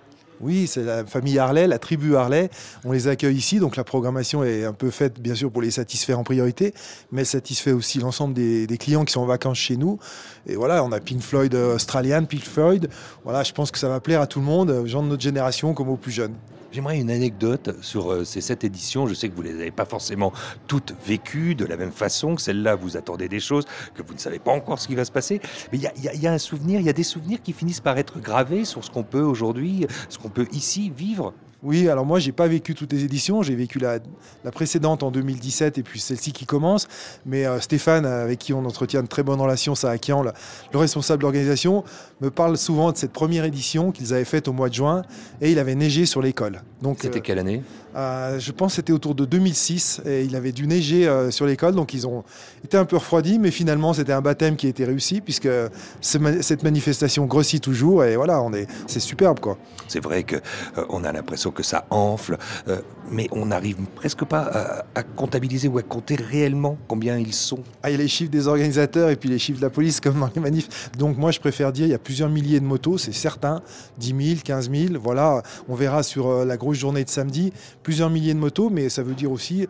Oui, 0.40 0.66
c'est 0.66 0.82
la 0.82 1.06
famille 1.06 1.38
Harley, 1.38 1.66
la 1.66 1.78
tribu 1.78 2.16
Harley. 2.16 2.50
On 2.84 2.92
les 2.92 3.08
accueille 3.08 3.36
ici, 3.36 3.60
donc 3.60 3.76
la 3.76 3.84
programmation 3.84 4.42
est 4.42 4.64
un 4.64 4.72
peu 4.72 4.90
faite, 4.90 5.20
bien 5.20 5.34
sûr, 5.34 5.50
pour 5.50 5.62
les 5.62 5.70
satisfaire 5.70 6.18
en 6.18 6.24
priorité, 6.24 6.74
mais 7.12 7.20
elle 7.20 7.26
satisfait 7.26 7.72
aussi 7.72 7.98
l'ensemble 7.98 8.34
des, 8.34 8.66
clients 8.78 9.04
qui 9.04 9.12
sont 9.12 9.20
en 9.20 9.26
vacances 9.26 9.58
chez 9.58 9.76
nous. 9.76 9.98
Et 10.46 10.56
voilà, 10.56 10.84
on 10.84 10.90
a 10.92 11.00
Pink 11.00 11.20
Floyd 11.20 11.54
euh, 11.54 11.76
australian, 11.76 12.24
Pink 12.24 12.42
Floyd. 12.42 12.88
Voilà, 13.22 13.42
je 13.42 13.52
pense 13.52 13.70
que 13.70 13.78
ça 13.78 13.88
va 13.88 14.00
plaire 14.00 14.20
à 14.20 14.26
tout 14.26 14.40
le 14.40 14.44
monde, 14.44 14.70
aux 14.70 14.86
gens 14.86 15.02
de 15.02 15.08
notre 15.08 15.22
génération 15.22 15.72
comme 15.72 15.88
aux 15.88 15.96
plus 15.96 16.12
jeunes. 16.12 16.34
J'aimerais 16.74 16.98
une 16.98 17.12
anecdote 17.12 17.76
sur 17.82 18.10
euh, 18.10 18.24
ces 18.24 18.40
sept 18.40 18.64
éditions. 18.64 19.06
Je 19.06 19.14
sais 19.14 19.28
que 19.28 19.36
vous 19.36 19.44
ne 19.44 19.48
les 19.48 19.60
avez 19.60 19.70
pas 19.70 19.84
forcément 19.84 20.32
toutes 20.66 20.92
vécues 21.06 21.54
de 21.54 21.64
la 21.64 21.76
même 21.76 21.92
façon, 21.92 22.34
que 22.34 22.42
celle-là, 22.42 22.74
vous 22.74 22.96
attendez 22.96 23.28
des 23.28 23.38
choses, 23.38 23.64
que 23.94 24.02
vous 24.02 24.12
ne 24.12 24.18
savez 24.18 24.40
pas 24.40 24.50
encore 24.50 24.80
ce 24.80 24.88
qui 24.88 24.96
va 24.96 25.04
se 25.04 25.12
passer. 25.12 25.40
Mais 25.70 25.78
il 25.78 26.20
y 26.20 26.26
a, 26.26 26.32
un 26.32 26.38
souvenir, 26.38 26.80
il 26.80 26.86
y 26.86 26.88
a 26.88 26.92
des 26.92 27.04
souvenirs 27.04 27.40
qui 27.40 27.52
finissent 27.52 27.80
par 27.80 27.96
être 27.96 28.18
gravés 28.18 28.64
sur 28.64 28.84
ce 28.84 28.90
qu'on 28.90 29.04
peut 29.04 29.22
aujourd'hui, 29.22 29.86
ce 30.08 30.18
qu'on 30.18 30.30
peut 30.30 30.48
ici 30.50 30.90
vivre. 30.90 31.32
Oui, 31.64 31.88
alors 31.88 32.04
moi, 32.04 32.18
j'ai 32.18 32.32
pas 32.32 32.46
vécu 32.46 32.74
toutes 32.74 32.92
les 32.92 33.04
éditions. 33.04 33.42
J'ai 33.42 33.54
vécu 33.54 33.78
la, 33.78 33.98
la 34.44 34.50
précédente 34.52 35.02
en 35.02 35.10
2017 35.10 35.78
et 35.78 35.82
puis 35.82 35.98
celle-ci 35.98 36.32
qui 36.32 36.44
commence. 36.44 36.86
Mais 37.24 37.46
euh, 37.46 37.58
Stéphane, 37.58 38.04
avec 38.04 38.38
qui 38.38 38.52
on 38.52 38.64
entretient 38.66 39.02
de 39.02 39.08
très 39.08 39.22
bonnes 39.22 39.40
relations, 39.40 39.74
Saakian, 39.74 40.22
le, 40.22 40.32
le 40.72 40.78
responsable 40.78 41.22
d'organisation, 41.22 41.82
me 42.20 42.30
parle 42.30 42.58
souvent 42.58 42.92
de 42.92 42.96
cette 42.98 43.12
première 43.12 43.44
édition 43.44 43.92
qu'ils 43.92 44.12
avaient 44.12 44.24
faite 44.24 44.46
au 44.46 44.52
mois 44.52 44.68
de 44.68 44.74
juin 44.74 45.02
et 45.40 45.50
il 45.50 45.58
avait 45.58 45.74
neigé 45.74 46.04
sur 46.04 46.20
l'école. 46.20 46.62
Donc, 46.82 46.98
C'était 47.00 47.18
euh, 47.18 47.22
quelle 47.22 47.38
année? 47.38 47.62
Euh, 47.94 48.38
je 48.38 48.52
pense 48.52 48.72
que 48.72 48.76
c'était 48.76 48.92
autour 48.92 49.14
de 49.14 49.24
2006 49.24 50.02
et 50.04 50.24
il 50.24 50.34
avait 50.36 50.52
dû 50.52 50.66
neiger 50.66 51.06
euh, 51.06 51.30
sur 51.30 51.46
l'école, 51.46 51.74
donc 51.74 51.94
ils 51.94 52.06
ont 52.06 52.24
été 52.64 52.76
un 52.76 52.84
peu 52.84 52.96
refroidis, 52.96 53.38
mais 53.38 53.50
finalement 53.50 53.92
c'était 53.92 54.12
un 54.12 54.20
baptême 54.20 54.56
qui 54.56 54.66
a 54.66 54.70
été 54.70 54.84
réussi 54.84 55.20
puisque 55.20 55.48
cette 56.00 56.62
manifestation 56.62 57.26
grossit 57.26 57.62
toujours. 57.62 58.04
Et 58.04 58.16
voilà, 58.16 58.40
on 58.42 58.52
est, 58.52 58.66
c'est 58.86 59.00
superbe 59.00 59.40
quoi. 59.40 59.58
C'est 59.88 60.02
vrai 60.02 60.22
que 60.22 60.36
euh, 60.36 60.84
on 60.88 61.04
a 61.04 61.12
l'impression 61.12 61.50
que 61.50 61.62
ça 61.62 61.86
enfle, 61.90 62.38
mais 63.10 63.28
on 63.32 63.46
n'arrive 63.46 63.76
presque 63.94 64.24
pas 64.24 64.84
à, 64.94 65.02
comptabiliser 65.02 65.68
ou 65.68 65.78
à 65.78 65.82
compter 65.82 66.16
réellement 66.16 66.76
combien 66.88 67.18
ils 67.18 67.34
sont. 67.34 67.60
Ah, 67.82 67.90
il 67.90 67.92
y 67.92 67.94
a 67.96 67.98
les 67.98 68.08
chiffres 68.08 68.30
des 68.30 68.48
organisateurs 68.48 69.10
et 69.10 69.16
puis 69.16 69.28
les 69.28 69.38
chiffres 69.38 69.58
de 69.58 69.64
la 69.64 69.70
police 69.70 70.00
comme 70.02 70.20
dans 70.20 70.30
les 70.34 70.40
manifs. 70.40 70.90
Donc 70.98 71.16
moi 71.16 71.30
je 71.30 71.40
préfère 71.40 71.72
dire 71.72 71.86
il 71.86 71.90
y 71.90 71.94
a 71.94 71.98
plusieurs 71.98 72.28
milliers 72.28 72.60
de 72.60 72.64
motos, 72.64 72.98
c'est 72.98 73.12
certain, 73.12 73.62
10 73.98 74.26
000, 74.26 74.40
15 74.44 74.70
000, 74.70 75.00
voilà, 75.00 75.42
on 75.68 75.74
verra 75.74 76.02
sur 76.02 76.28
euh, 76.28 76.44
la 76.44 76.56
grosse 76.56 76.78
journée 76.78 77.04
de 77.04 77.10
samedi 77.10 77.52
plusieurs 77.82 78.10
milliers 78.10 78.34
de 78.34 78.38
motos, 78.38 78.70
mais 78.70 78.88
ça 78.88 79.02
veut 79.02 79.14
dire 79.14 79.30
aussi 79.30 79.66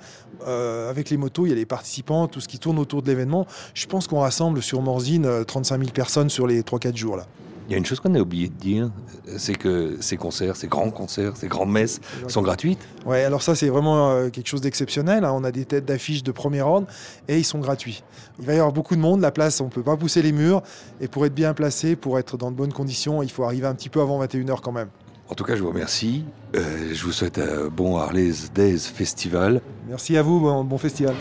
euh, 0.46 0.90
avec 0.90 1.10
les 1.10 1.16
motos 1.16 1.46
il 1.46 1.50
y 1.50 1.52
a 1.52 1.56
les 1.56 1.66
participants, 1.66 2.28
tout 2.28 2.40
ce 2.40 2.48
qui 2.48 2.58
tourne 2.58 2.78
autour 2.78 3.02
de 3.02 3.08
l'événement. 3.08 3.46
Je 3.74 3.86
pense 3.86 4.06
qu'on 4.06 4.20
rassemble 4.20 4.62
sur 4.62 4.82
Morzine 4.82 5.26
euh, 5.26 5.44
35 5.44 5.78
000 5.78 5.90
personnes 5.90 6.30
sur 6.30 6.46
les 6.46 6.62
3-4 6.62 6.96
jours 6.96 7.16
là. 7.16 7.26
Il 7.68 7.72
y 7.72 7.74
a 7.74 7.78
une 7.78 7.86
chose 7.86 7.98
qu'on 8.00 8.14
a 8.14 8.20
oublié 8.20 8.48
de 8.48 8.54
dire, 8.54 8.90
euh, 9.28 9.34
c'est 9.38 9.54
que 9.54 9.96
ces 10.00 10.16
concerts, 10.18 10.54
ces 10.56 10.68
grands 10.68 10.90
concerts, 10.90 11.36
ces 11.36 11.48
grandes 11.48 11.70
messes 11.72 12.00
sont 12.28 12.42
gratuites. 12.42 12.80
Ouais, 13.06 13.24
alors 13.24 13.40
ça 13.42 13.54
c'est 13.54 13.68
vraiment 13.68 14.10
euh, 14.10 14.28
quelque 14.28 14.48
chose 14.48 14.60
d'exceptionnel. 14.60 15.24
hein. 15.24 15.32
On 15.34 15.44
a 15.44 15.50
des 15.50 15.64
têtes 15.64 15.86
d'affiche 15.86 16.22
de 16.22 16.30
premier 16.32 16.60
ordre 16.60 16.86
et 17.28 17.38
ils 17.38 17.44
sont 17.44 17.60
gratuits. 17.60 18.02
Il 18.38 18.44
va 18.46 18.52
y 18.52 18.56
avoir 18.58 18.72
beaucoup 18.72 18.96
de 18.96 19.00
monde, 19.00 19.20
la 19.20 19.30
place, 19.30 19.60
on 19.60 19.66
ne 19.66 19.70
peut 19.70 19.82
pas 19.82 19.96
pousser 19.96 20.20
les 20.20 20.32
murs. 20.32 20.62
Et 21.00 21.08
pour 21.08 21.24
être 21.24 21.34
bien 21.34 21.54
placé, 21.54 21.96
pour 21.96 22.18
être 22.18 22.36
dans 22.36 22.50
de 22.50 22.56
bonnes 22.56 22.72
conditions, 22.72 23.22
il 23.22 23.30
faut 23.30 23.44
arriver 23.44 23.66
un 23.66 23.74
petit 23.74 23.88
peu 23.88 24.00
avant 24.00 24.22
21h 24.22 24.60
quand 24.60 24.72
même. 24.72 24.88
En 25.30 25.34
tout 25.34 25.44
cas, 25.44 25.56
je 25.56 25.62
vous 25.62 25.70
remercie. 25.70 26.24
Euh, 26.54 26.90
je 26.92 27.02
vous 27.02 27.12
souhaite 27.12 27.38
un 27.38 27.68
bon 27.68 27.96
Harley's 27.96 28.52
Days 28.52 28.80
Festival. 28.80 29.62
Merci 29.88 30.18
à 30.18 30.22
vous, 30.22 30.38
bon, 30.38 30.64
bon 30.64 30.76
festival. 30.76 31.14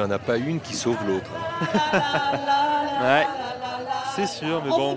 N'y 0.00 0.06
en 0.06 0.10
a 0.10 0.18
pas 0.18 0.36
une 0.36 0.60
qui 0.60 0.74
sauve 0.74 0.98
l'autre. 1.06 1.30
Ouais, 3.02 3.26
c'est 4.14 4.26
sûr, 4.26 4.62
mais 4.64 4.70
bon, 4.70 4.96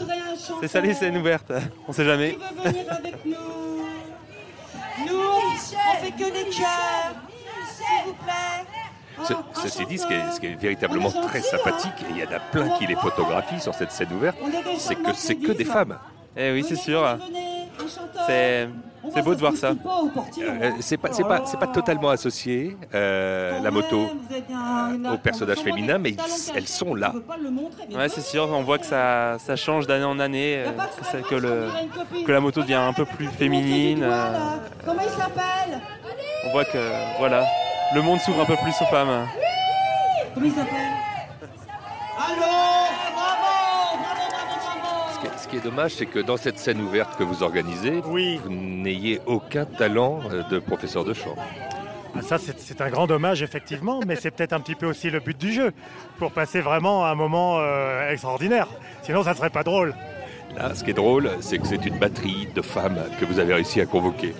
c'est 0.61 0.69
ça 0.69 0.79
les 0.79 0.93
scènes 0.93 1.17
ouvertes. 1.17 1.51
On 1.87 1.91
sait 1.91 2.05
jamais. 2.05 2.37
venir 2.63 2.85
avec 2.93 3.25
nous? 3.25 3.35
Nous, 5.05 5.19
on 5.19 6.03
fait 6.03 6.11
que 6.11 6.23
des 6.23 6.49
cœurs, 6.49 7.13
s'il 7.67 8.05
vous 8.05 8.13
plaît. 8.23 9.25
Ce- 9.53 9.61
Ceci 9.61 9.85
dit, 9.85 9.97
ce 9.97 10.07
qui 10.07 10.13
est, 10.13 10.31
ce 10.31 10.39
qui 10.39 10.47
est 10.47 10.55
véritablement 10.55 11.11
très 11.11 11.41
sympathique, 11.41 11.91
et 12.01 12.11
il 12.11 12.17
y 12.19 12.23
en 12.23 12.31
a 12.31 12.39
plein 12.39 12.69
qui 12.77 12.87
les 12.87 12.95
photographient 12.95 13.59
sur 13.59 13.73
cette 13.75 13.91
scène 13.91 14.13
ouverte, 14.13 14.37
c'est 14.77 14.95
que 14.95 15.13
c'est 15.13 15.35
que 15.35 15.51
des 15.51 15.65
femmes. 15.65 15.97
Eh 16.37 16.53
oui, 16.53 16.65
c'est 16.67 16.75
sûr. 16.77 17.17
C'est 18.27 18.69
c'est 19.13 19.21
beau 19.23 19.33
de 19.35 19.39
voir 19.39 19.53
ça. 19.55 19.69
Euh, 19.71 20.71
c'est 20.79 20.97
pas, 20.97 21.09
c'est 21.11 21.23
pas, 21.23 21.41
c'est 21.45 21.59
pas 21.59 21.67
totalement 21.67 22.09
associé 22.09 22.77
euh, 22.93 23.59
la 23.61 23.71
moto 23.71 24.01
euh, 24.31 25.13
aux 25.13 25.17
personnages 25.17 25.59
féminins, 25.59 25.97
mais 25.97 26.11
ils- 26.11 26.51
elles 26.55 26.67
sont 26.67 26.93
là. 26.95 27.13
Ouais, 27.95 28.09
c'est 28.09 28.21
sûr, 28.21 28.49
on 28.51 28.63
voit 28.63 28.77
que 28.77 28.85
ça, 28.85 29.37
ça 29.39 29.55
change 29.55 29.87
d'année 29.87 30.05
en 30.05 30.19
année, 30.19 30.63
euh, 30.65 31.21
que, 31.29 31.35
le, 31.35 31.67
que 32.25 32.31
la 32.31 32.39
moto 32.39 32.61
devient 32.61 32.73
un 32.75 32.93
peu 32.93 33.05
plus 33.05 33.27
féminine. 33.27 34.05
Comment 34.85 35.01
il 35.01 35.09
s'appelle 35.09 35.79
on 36.47 36.51
voit 36.51 36.63
que 36.65 36.77
voilà, 37.19 37.45
le 37.93 38.01
monde 38.01 38.19
s'ouvre 38.21 38.41
un 38.41 38.45
peu 38.45 38.55
plus 38.55 38.71
aux 38.81 38.85
femmes. 38.85 39.27
Comment 40.33 40.45
il 40.45 40.51
s'appelle 40.53 40.93
Allô 42.17 42.78
Ce 45.19 45.27
qui 45.27 45.27
est, 45.27 45.37
ce 45.37 45.47
qui 45.49 45.57
est 45.57 45.63
dommage, 45.63 45.91
c'est 45.95 46.05
que 46.05 46.19
dans 46.19 46.37
cette 46.37 46.57
scène 46.59 46.81
ouverte 46.81 47.17
que 47.17 47.23
vous 47.23 47.43
organisez, 47.43 48.01
vous 48.01 48.49
n'ayez 48.49 49.19
aucun 49.25 49.65
talent 49.65 50.19
euh, 50.31 50.43
de 50.49 50.59
professeur 50.59 51.03
de 51.03 51.13
chant. 51.13 51.35
Ah, 52.15 52.21
ça, 52.21 52.37
c'est 52.39 52.81
un 52.81 52.89
grand 52.89 53.05
dommage, 53.05 53.43
effectivement, 53.43 53.99
mais 54.07 54.15
c'est 54.15 54.31
peut-être 54.31 54.53
un 54.53 54.59
petit 54.61 54.75
peu 54.75 54.87
aussi 54.87 55.09
le 55.09 55.19
but 55.19 55.37
du 55.37 55.51
jeu, 55.51 55.71
pour 56.17 56.31
passer 56.31 56.61
vraiment 56.61 57.05
un 57.05 57.15
moment 57.15 57.57
euh, 57.59 58.11
extraordinaire. 58.11 58.67
Sinon, 59.03 59.23
ça 59.23 59.31
ne 59.31 59.35
serait 59.35 59.49
pas 59.49 59.63
drôle. 59.63 59.93
Là, 60.55 60.73
ce 60.73 60.83
qui 60.83 60.91
est 60.91 60.93
drôle, 60.95 61.29
c'est 61.41 61.59
que 61.59 61.67
c'est 61.67 61.85
une 61.85 61.99
batterie 61.99 62.47
de 62.55 62.61
femmes 62.61 62.99
que 63.19 63.25
vous 63.25 63.39
avez 63.39 63.53
réussi 63.53 63.79
à 63.81 63.85
convoquer. 63.85 64.33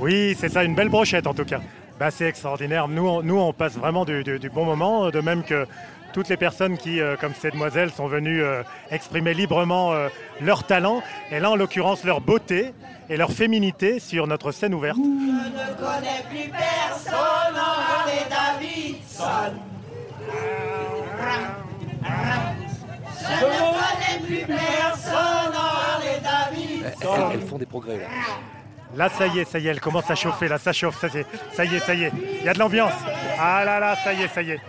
Oui, 0.00 0.34
c'est 0.38 0.48
ça, 0.48 0.64
une 0.64 0.74
belle 0.74 0.88
brochette 0.88 1.26
en 1.26 1.34
tout 1.34 1.44
cas. 1.44 1.60
Bah, 2.00 2.10
c'est 2.10 2.26
extraordinaire. 2.26 2.88
Nous 2.88 3.06
on, 3.06 3.22
nous, 3.22 3.38
on 3.38 3.52
passe 3.52 3.74
vraiment 3.76 4.04
du, 4.04 4.24
du- 4.24 4.40
du 4.40 4.50
bon 4.50 4.64
moment, 4.64 5.10
de 5.10 5.20
même 5.20 5.44
que 5.44 5.64
toutes 6.14 6.28
les 6.28 6.36
personnes 6.36 6.78
qui, 6.78 7.00
euh, 7.00 7.16
comme 7.20 7.34
ces 7.34 7.50
demoiselles, 7.50 7.90
sont 7.90 8.06
venues 8.06 8.42
euh, 8.42 8.62
exprimer 8.90 9.34
librement 9.34 9.92
euh, 9.92 10.08
leur 10.40 10.62
talent, 10.64 11.02
et 11.32 11.40
là, 11.40 11.50
en 11.50 11.56
l'occurrence, 11.56 12.04
leur 12.04 12.20
beauté 12.20 12.72
et 13.10 13.16
leur 13.16 13.32
féminité 13.32 13.98
sur 13.98 14.28
notre 14.28 14.52
scène 14.52 14.74
ouverte. 14.74 14.96
Je 14.96 15.02
ne 15.02 15.74
connais 15.76 16.22
plus 16.30 16.50
personne 16.50 17.56
en 17.56 17.98
Harley 17.98 18.24
Davidson. 18.30 19.54
Je 23.20 23.44
ne 23.44 23.58
connais 23.74 24.26
plus 24.26 24.46
personne 24.46 25.52
en 25.52 25.94
Harley 25.94 26.20
Elles, 26.84 26.94
Davidson. 27.00 27.30
elles 27.32 27.40
font 27.40 27.58
des 27.58 27.66
progrès 27.66 27.98
là. 27.98 28.04
Là, 28.96 29.08
ça 29.08 29.26
y 29.26 29.40
est, 29.40 29.44
ça 29.44 29.58
y 29.58 29.66
est, 29.66 29.70
elle 29.70 29.80
commence 29.80 30.08
à 30.08 30.14
chauffer, 30.14 30.46
là, 30.46 30.58
ça 30.58 30.72
chauffe, 30.72 31.00
ça 31.00 31.08
y 31.08 31.18
est, 31.18 31.26
ça 31.52 31.64
y 31.64 31.74
est, 31.74 31.80
ça 31.80 31.94
y 31.94 32.04
est. 32.04 32.12
Il 32.38 32.46
y 32.46 32.48
a 32.48 32.54
de 32.54 32.58
l'ambiance. 32.60 32.92
Ah 33.40 33.64
là 33.64 33.80
là, 33.80 33.96
ça 33.96 34.12
y 34.12 34.22
est, 34.22 34.28
ça 34.28 34.42
y 34.42 34.52
est. 34.52 34.60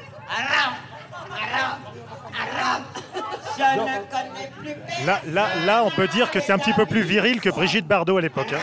Je 3.58 3.62
ne 3.64 3.78
connais 3.86 4.52
plus 4.60 4.76
personne. 4.76 5.06
Là, 5.06 5.22
là, 5.28 5.48
là, 5.66 5.84
on 5.86 5.92
peut 5.92 6.08
dire 6.08 6.30
que 6.32 6.40
c'est 6.40 6.52
un 6.54 6.58
petit 6.58 6.74
peu 6.74 6.86
plus 6.86 7.02
viril 7.02 7.40
que 7.42 7.50
Brigitte 7.50 7.88
Bardot 7.88 8.18
à 8.18 8.22
l'époque. 8.22 8.54
hein. 8.54 8.60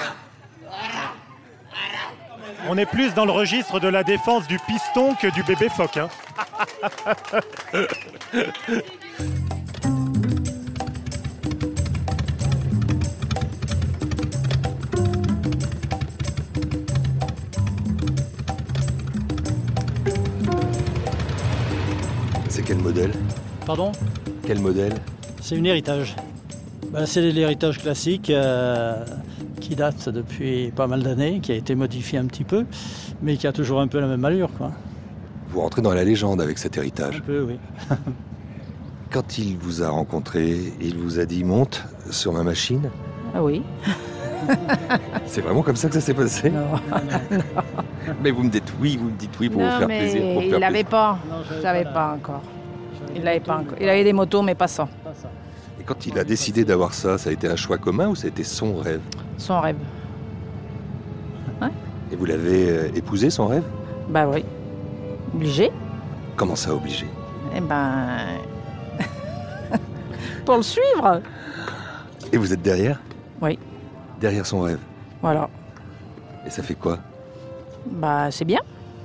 On 2.68 2.78
est 2.78 2.87
plus 2.87 3.12
dans 3.14 3.25
le 3.25 3.32
registre 3.32 3.80
de 3.80 3.88
la 3.88 4.04
défense 4.04 4.46
du 4.46 4.58
piston 4.61 5.14
que 5.14 5.26
du 5.28 5.42
bébé 5.42 5.68
phoque. 5.68 5.96
hein. 5.96 6.08
C'est 22.49 22.62
quel 22.62 22.78
modèle? 22.78 23.12
Pardon? 23.66 23.92
Quel 24.44 24.61
modèle 24.61 24.94
C'est 25.40 25.56
une 25.56 25.66
héritage. 25.66 26.16
Ben, 26.92 27.06
c'est 27.06 27.22
l'héritage 27.30 27.78
classique 27.78 28.28
euh, 28.30 29.04
qui 29.61 29.76
date 29.76 30.08
depuis 30.08 30.72
pas 30.75 30.87
mal 30.87 31.02
d'années, 31.02 31.40
qui 31.40 31.52
a 31.52 31.54
été 31.54 31.75
modifié 31.75 32.18
un 32.18 32.26
petit 32.26 32.44
peu, 32.44 32.66
mais 33.22 33.37
qui 33.37 33.46
a 33.46 33.52
toujours 33.52 33.80
un 33.80 33.87
peu 33.87 34.00
la 34.00 34.06
même 34.08 34.25
allure. 34.25 34.50
Quoi. 34.58 34.72
Vous 35.50 35.61
rentrez 35.61 35.80
dans 35.80 35.94
la 35.94 36.04
légende 36.04 36.40
avec 36.40 36.58
cet 36.58 36.76
héritage. 36.76 37.18
Un 37.18 37.20
peu, 37.20 37.42
oui. 37.42 37.58
Quand 39.11 39.38
il 39.38 39.56
vous 39.58 39.82
a 39.82 39.88
rencontré, 39.88 40.58
il 40.80 40.96
vous 40.96 41.18
a 41.18 41.25
dit 41.25 41.44
monte 41.44 41.84
sur 42.11 42.32
ma 42.32 42.42
machine. 42.42 42.90
Ah 43.34 43.42
oui. 43.42 43.62
C'est 45.26 45.40
vraiment 45.40 45.62
comme 45.62 45.76
ça 45.76 45.88
que 45.88 45.94
ça 45.94 46.00
s'est 46.00 46.14
passé 46.14 46.50
Mais 48.22 48.32
vous 48.32 48.42
me 48.42 48.50
dites 48.50 48.72
oui, 48.80 48.96
vous 48.96 49.11
me 49.11 49.16
dites 49.16 49.38
oui 49.38 49.49
pour 49.49 49.61
vous 49.61 49.66
non, 49.68 49.78
faire 49.78 49.88
mais 49.88 50.00
plaisir. 50.00 50.20
Pour 50.20 50.42
il 50.42 50.50
plaisir. 50.56 50.87
pas. 50.87 51.18
Je 51.56 51.62
l'avais 51.62 51.84
pas 51.84 52.16
encore. 52.18 52.42
Il 53.14 53.23
l'avait 53.23 53.40
pas 53.40 53.59
encore. 53.59 53.78
Il 53.81 53.88
avait 53.88 54.04
des 54.04 54.12
motos, 54.12 54.42
mais 54.42 54.54
pas 54.54 54.69
ça. 54.69 54.88
Et 55.81 55.85
quand 55.85 56.07
il 56.07 56.19
a 56.19 56.25
décidé 56.25 56.64
d'avoir 56.64 56.95
ça, 56.95 57.19
ça 57.19 57.31
a 57.31 57.33
été 57.33 57.49
un 57.49 57.57
choix 57.57 57.78
commun 57.78 58.09
ou 58.09 58.14
ça 58.14 58.26
a 58.26 58.28
été 58.28 58.45
son 58.45 58.76
rêve? 58.76 59.00
Son 59.38 59.61
rêve. 59.61 59.76
Et 62.12 62.16
vous 62.16 62.26
l'avez 62.26 62.69
euh, 62.69 62.88
épousé, 62.95 63.31
son 63.31 63.47
rêve? 63.47 63.64
Bah 64.11 64.26
oui. 64.28 64.45
Obligé. 65.35 65.73
Comment 66.37 66.57
ça, 66.57 66.75
obligé? 66.75 67.07
Eh 67.57 67.61
ben. 67.61 68.37
Pour 70.45 70.57
le 70.59 70.62
suivre. 70.62 71.23
Et 72.31 72.37
vous 72.37 72.52
êtes 72.52 72.61
derrière? 72.61 73.00
Oui. 73.40 73.59
derrière 74.21 74.45
son 74.45 74.61
rêve? 74.61 74.78
Voilà. 75.23 75.49
Et 76.47 76.50
ça 76.50 76.62
fait 76.62 76.75
quoi? 76.75 76.99
Bah, 77.87 78.31
c'est 78.31 78.45
bien. 78.45 78.61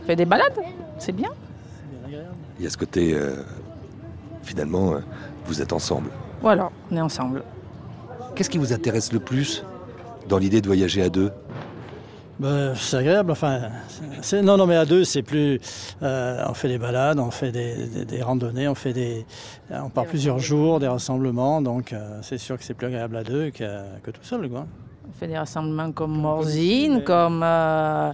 Fait 0.06 0.18
des 0.18 0.26
balades, 0.26 0.60
c'est 1.00 1.14
bien. 1.14 1.30
Il 2.60 2.64
y 2.64 2.68
a 2.68 2.70
ce 2.70 2.78
côté, 2.78 3.14
euh, 3.14 3.38
finalement, 4.52 4.94
euh, 4.94 5.00
vous 5.46 5.62
êtes 5.62 5.74
ensemble. 5.74 6.10
Voilà, 6.42 6.70
on 6.92 6.96
est 6.98 7.02
ensemble. 7.02 7.44
Qu'est-ce 8.36 8.50
qui 8.50 8.58
vous 8.58 8.74
intéresse 8.74 9.12
le 9.12 9.20
plus 9.20 9.64
dans 10.30 10.38
l'idée 10.38 10.62
de 10.62 10.68
voyager 10.68 11.02
à 11.02 11.10
deux? 11.10 11.32
Ben, 12.40 12.76
c'est 12.76 12.98
agréable, 12.98 13.32
enfin. 13.32 13.62
c'est- 14.22 14.44
Non, 14.44 14.58
non, 14.58 14.68
mais 14.68 14.76
à 14.76 14.86
deux, 14.86 15.04
c'est 15.04 15.24
plus. 15.24 15.60
euh, 16.04 16.44
on 16.48 16.54
fait 16.54 16.68
des 16.68 16.78
balades, 16.78 17.18
on 17.20 17.32
fait 17.32 17.52
des, 17.52 17.88
des- 17.88 18.06
des 18.06 18.22
randonnées, 18.22 18.68
on 18.68 18.76
fait 18.76 18.94
des. 18.94 19.26
On 19.72 19.90
part 19.90 20.06
plusieurs 20.06 20.38
jours, 20.38 20.80
des 20.80 20.88
rassemblements, 20.88 21.62
donc 21.64 21.94
euh, 21.94 22.20
c'est 22.22 22.38
sûr 22.38 22.56
que 22.58 22.64
c'est 22.64 22.76
plus 22.76 22.88
agréable 22.88 23.18
à 23.18 23.24
deux 23.24 23.50
que, 23.50 23.64
que 24.04 24.12
tout 24.12 24.22
seul, 24.24 24.48
quoi. 24.50 24.68
On 25.10 25.14
fait 25.20 25.28
des 25.28 25.38
rassemblements 25.38 25.92
comme 25.92 26.12
Morzine, 26.20 27.02
comme 27.04 27.42
euh, 27.44 28.10
euh, 28.10 28.12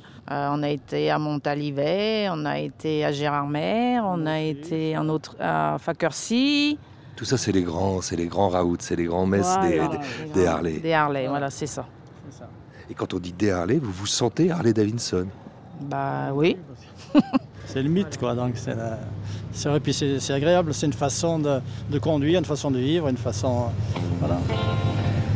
on 0.51 0.63
a 0.63 0.69
été 0.69 1.09
à 1.09 1.17
Montalivet, 1.19 2.27
on 2.31 2.45
a 2.45 2.59
été 2.59 3.03
à 3.03 3.11
Gérardmer, 3.11 3.99
on 4.03 4.25
a 4.25 4.39
été 4.39 4.95
en 4.97 5.09
autre, 5.09 5.35
à 5.39 5.77
Fackersy. 5.79 6.77
Tout 7.15 7.25
ça, 7.25 7.37
c'est 7.37 7.51
les 7.51 7.63
grands, 7.63 8.01
c'est 8.01 8.15
les 8.15 8.27
grands 8.27 8.49
raouts, 8.49 8.77
c'est 8.79 8.95
les 8.95 9.05
grands 9.05 9.25
messes 9.25 9.57
des, 9.61 9.79
Voilà, 9.79 9.97
des- 9.97 10.29
des 10.33 10.45
Harley. 10.45 10.79
Des 10.79 10.93
Harley, 10.93 11.27
voilà, 11.27 11.49
c'est 11.49 11.67
ça. 11.67 11.85
Et 12.89 12.93
quand 12.93 13.13
on 13.13 13.19
dit 13.19 13.33
des 13.33 13.51
Harley, 13.51 13.79
vous 13.81 13.91
vous 13.91 14.05
sentez 14.07 14.51
Harley 14.51 14.73
Davidson? 14.73 15.27
Bah 15.81 16.29
oui. 16.33 16.57
C'est 17.65 17.81
le 17.81 17.89
mythe, 17.89 18.17
quoi. 18.19 18.35
Donc 18.35 18.51
c'est 18.55 18.75
la- 18.75 18.99
c'est 19.51 19.69
vrai, 19.69 19.79
puis 19.79 19.93
c'est 19.93 20.19
c'est 20.19 20.33
agréable. 20.33 20.73
C'est 20.73 20.85
une 20.85 20.93
façon 20.93 21.39
de, 21.39 21.59
de 21.89 21.99
conduire, 21.99 22.39
une 22.39 22.45
façon 22.45 22.69
de 22.71 22.77
vivre, 22.79 23.07
une 23.07 23.17
façon. 23.17 23.65
Voilà. 24.19 24.37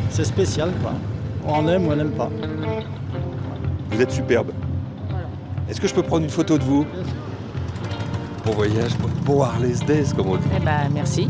C'est 0.10 0.24
spécial, 0.26 0.72
quoi. 0.82 0.92
On 1.50 1.68
aime 1.68 1.88
ou 1.88 1.92
on 1.92 1.96
n'aime 1.96 2.12
pas. 2.12 2.30
Vous 3.90 4.02
êtes 4.02 4.12
superbe. 4.12 4.52
Est-ce 5.70 5.80
que 5.80 5.88
je 5.88 5.94
peux 5.94 6.04
prendre 6.04 6.24
une 6.24 6.30
photo 6.30 6.58
de 6.58 6.64
vous? 6.64 6.86
Bon 8.46 8.52
voyage, 8.52 8.92
bon 9.26 9.42
Harley's 9.42 9.80
Days, 9.86 10.14
comme 10.16 10.28
on 10.28 10.38
dit. 10.38 10.48
Eh 10.56 10.64
ben 10.64 10.90
merci. 10.94 11.30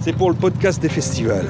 C'est 0.00 0.12
pour 0.12 0.30
le 0.30 0.36
podcast 0.36 0.80
des 0.80 0.88
festivals. 0.88 1.46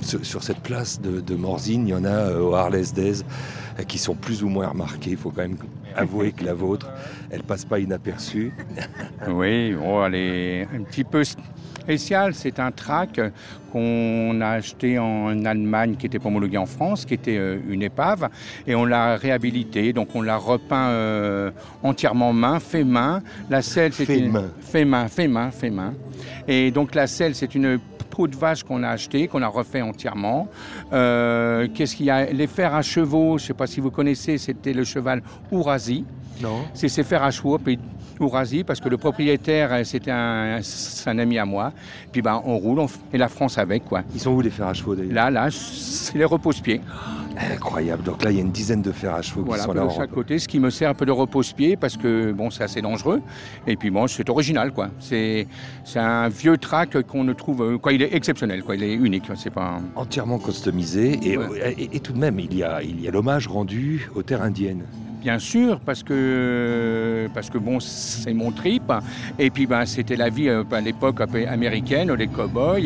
Sur, 0.00 0.42
cette 0.42 0.60
place 0.60 1.00
de, 1.02 1.20
de 1.20 1.34
Morzine, 1.34 1.86
il 1.86 1.90
y 1.90 1.94
en 1.94 2.04
a 2.04 2.08
euh, 2.08 2.40
au 2.40 2.54
Harley's 2.54 2.94
Days 2.94 3.24
euh, 3.78 3.82
qui 3.82 3.98
sont 3.98 4.14
plus 4.14 4.42
ou 4.42 4.48
moins 4.48 4.68
remarqués. 4.68 5.10
Il 5.10 5.16
faut 5.18 5.30
quand 5.30 5.42
même 5.42 5.58
avouer 5.98 6.32
que 6.32 6.44
la 6.44 6.54
vôtre, 6.54 6.88
elle 7.30 7.42
passe 7.42 7.64
pas 7.64 7.78
inaperçue. 7.78 8.52
Oui, 9.28 9.74
oh, 9.84 10.02
elle 10.06 10.14
est 10.14 10.62
un 10.62 10.82
petit 10.84 11.04
peu 11.04 11.22
spéciale. 11.24 12.34
C'est 12.34 12.60
un 12.60 12.70
track 12.70 13.20
qu'on 13.72 14.40
a 14.40 14.48
acheté 14.50 14.98
en 14.98 15.44
Allemagne, 15.44 15.96
qui 15.96 16.06
était 16.06 16.18
pas 16.18 16.28
homologué 16.28 16.56
en 16.56 16.66
France, 16.66 17.04
qui 17.04 17.14
était 17.14 17.36
euh, 17.36 17.58
une 17.68 17.82
épave, 17.82 18.28
et 18.66 18.74
on 18.74 18.84
l'a 18.84 19.16
réhabilité. 19.16 19.92
Donc 19.92 20.14
on 20.14 20.22
l'a 20.22 20.36
repeint 20.36 20.88
euh, 20.90 21.50
entièrement 21.82 22.32
main, 22.32 22.60
fait 22.60 22.84
main. 22.84 23.20
La 23.50 23.60
selle, 23.60 23.92
c'est 23.92 24.06
Fait 24.06 24.18
une... 24.20 24.30
main. 24.30 24.50
fait 24.60 24.84
main, 24.84 25.08
fait 25.08 25.28
main, 25.28 25.50
fait 25.50 25.70
main. 25.70 25.94
Et 26.46 26.70
donc 26.70 26.94
la 26.94 27.06
selle, 27.06 27.34
c'est 27.34 27.54
une 27.54 27.78
peau 28.10 28.26
de 28.26 28.36
vache 28.36 28.62
qu'on 28.62 28.82
a 28.82 28.88
acheté, 28.88 29.28
qu'on 29.28 29.42
a 29.42 29.48
refait 29.48 29.82
entièrement. 29.82 30.48
Euh, 30.92 31.68
Qu'est-ce 31.72 31.96
qu'il 31.96 32.06
y 32.06 32.10
a? 32.10 32.26
Les 32.32 32.46
fers 32.46 32.74
à 32.74 32.82
chevaux, 32.82 33.38
je 33.38 33.44
ne 33.44 33.46
sais 33.48 33.54
pas 33.54 33.66
si 33.66 33.80
vous 33.80 33.90
connaissez, 33.90 34.38
c'était 34.38 34.72
le 34.72 34.84
cheval 34.84 35.22
Ourasi. 35.52 36.04
Non. 36.40 36.62
C'est 36.74 36.88
ces 36.88 37.02
fers 37.04 37.22
à 37.22 37.30
chevaux, 37.30 37.58
parce 38.66 38.80
que 38.80 38.88
le 38.88 38.96
propriétaire, 38.96 39.72
euh, 39.72 39.84
c'était 39.84 40.10
un, 40.10 40.58
c'est 40.62 41.08
un 41.08 41.18
ami 41.18 41.38
à 41.38 41.44
moi. 41.44 41.72
Puis 42.12 42.22
ben, 42.22 42.42
on 42.44 42.56
roule, 42.58 42.80
on 42.80 42.86
et 43.12 43.18
la 43.18 43.28
France 43.28 43.58
avec, 43.58 43.84
quoi. 43.84 44.02
Ils 44.14 44.20
sont 44.20 44.30
où 44.32 44.40
les 44.40 44.50
fers 44.50 44.66
à 44.66 44.74
chevaux 44.74 44.94
d'ailleurs? 44.94 45.12
Là, 45.14 45.30
là, 45.30 45.48
c'est 45.50 46.18
les 46.18 46.24
repose-pieds. 46.24 46.80
Incroyable. 47.52 48.02
Donc 48.02 48.24
là, 48.24 48.30
il 48.30 48.36
y 48.36 48.40
a 48.40 48.42
une 48.42 48.50
dizaine 48.50 48.82
de 48.82 48.90
fers 48.90 49.14
à 49.14 49.22
chevaux 49.22 49.42
Voilà, 49.44 49.62
qui 49.62 49.66
sont 49.68 49.72
là. 49.74 49.84
de 49.86 49.90
chaque 49.90 50.10
côté, 50.10 50.38
ce 50.38 50.48
qui 50.48 50.58
me 50.58 50.70
sert 50.70 50.90
un 50.90 50.94
peu 50.94 51.06
de 51.06 51.12
repose-pied 51.12 51.76
parce 51.76 51.96
que 51.96 52.32
bon, 52.32 52.50
c'est 52.50 52.64
assez 52.64 52.82
dangereux. 52.82 53.22
Et 53.66 53.76
puis 53.76 53.90
bon, 53.90 54.06
c'est 54.08 54.28
original, 54.28 54.72
quoi. 54.72 54.88
C'est 54.98 55.46
un 55.96 56.28
vieux 56.28 56.58
track 56.58 57.02
qu'on 57.06 57.22
ne 57.24 57.32
trouve, 57.32 57.62
euh, 57.62 57.78
quoi, 57.78 57.92
il 57.92 58.02
est 58.02 58.14
exceptionnel, 58.14 58.62
quoi. 58.64 58.74
Il 58.74 58.82
est 58.82 58.92
unique. 58.94 59.24
C'est 59.36 59.50
pas. 59.50 59.78
Entièrement 59.94 60.38
customisé. 60.38 61.18
Et, 61.22 61.36
Ouais. 61.38 61.74
et- 61.78 61.96
et 61.96 62.00
tout 62.00 62.12
de 62.12 62.18
même, 62.18 62.40
il 62.40 62.54
y 62.56 62.62
a, 62.64 62.82
il 62.82 63.00
y 63.00 63.06
a 63.06 63.10
l'hommage 63.10 63.46
rendu 63.46 64.10
aux 64.16 64.22
terres 64.22 64.42
indiennes. 64.42 64.82
Bien 65.20 65.38
sûr, 65.38 65.80
parce 65.80 66.02
que, 66.02 67.28
parce 67.34 67.50
que 67.50 67.58
bon, 67.58 67.80
c'est 67.80 68.32
mon 68.32 68.52
trip. 68.52 68.92
Et 69.38 69.50
puis, 69.50 69.66
ben, 69.66 69.84
c'était 69.84 70.16
la 70.16 70.28
vie 70.28 70.48
euh, 70.48 70.62
à 70.70 70.80
l'époque 70.80 71.20
américaine, 71.48 72.12
les 72.12 72.28
cow-boys, 72.28 72.78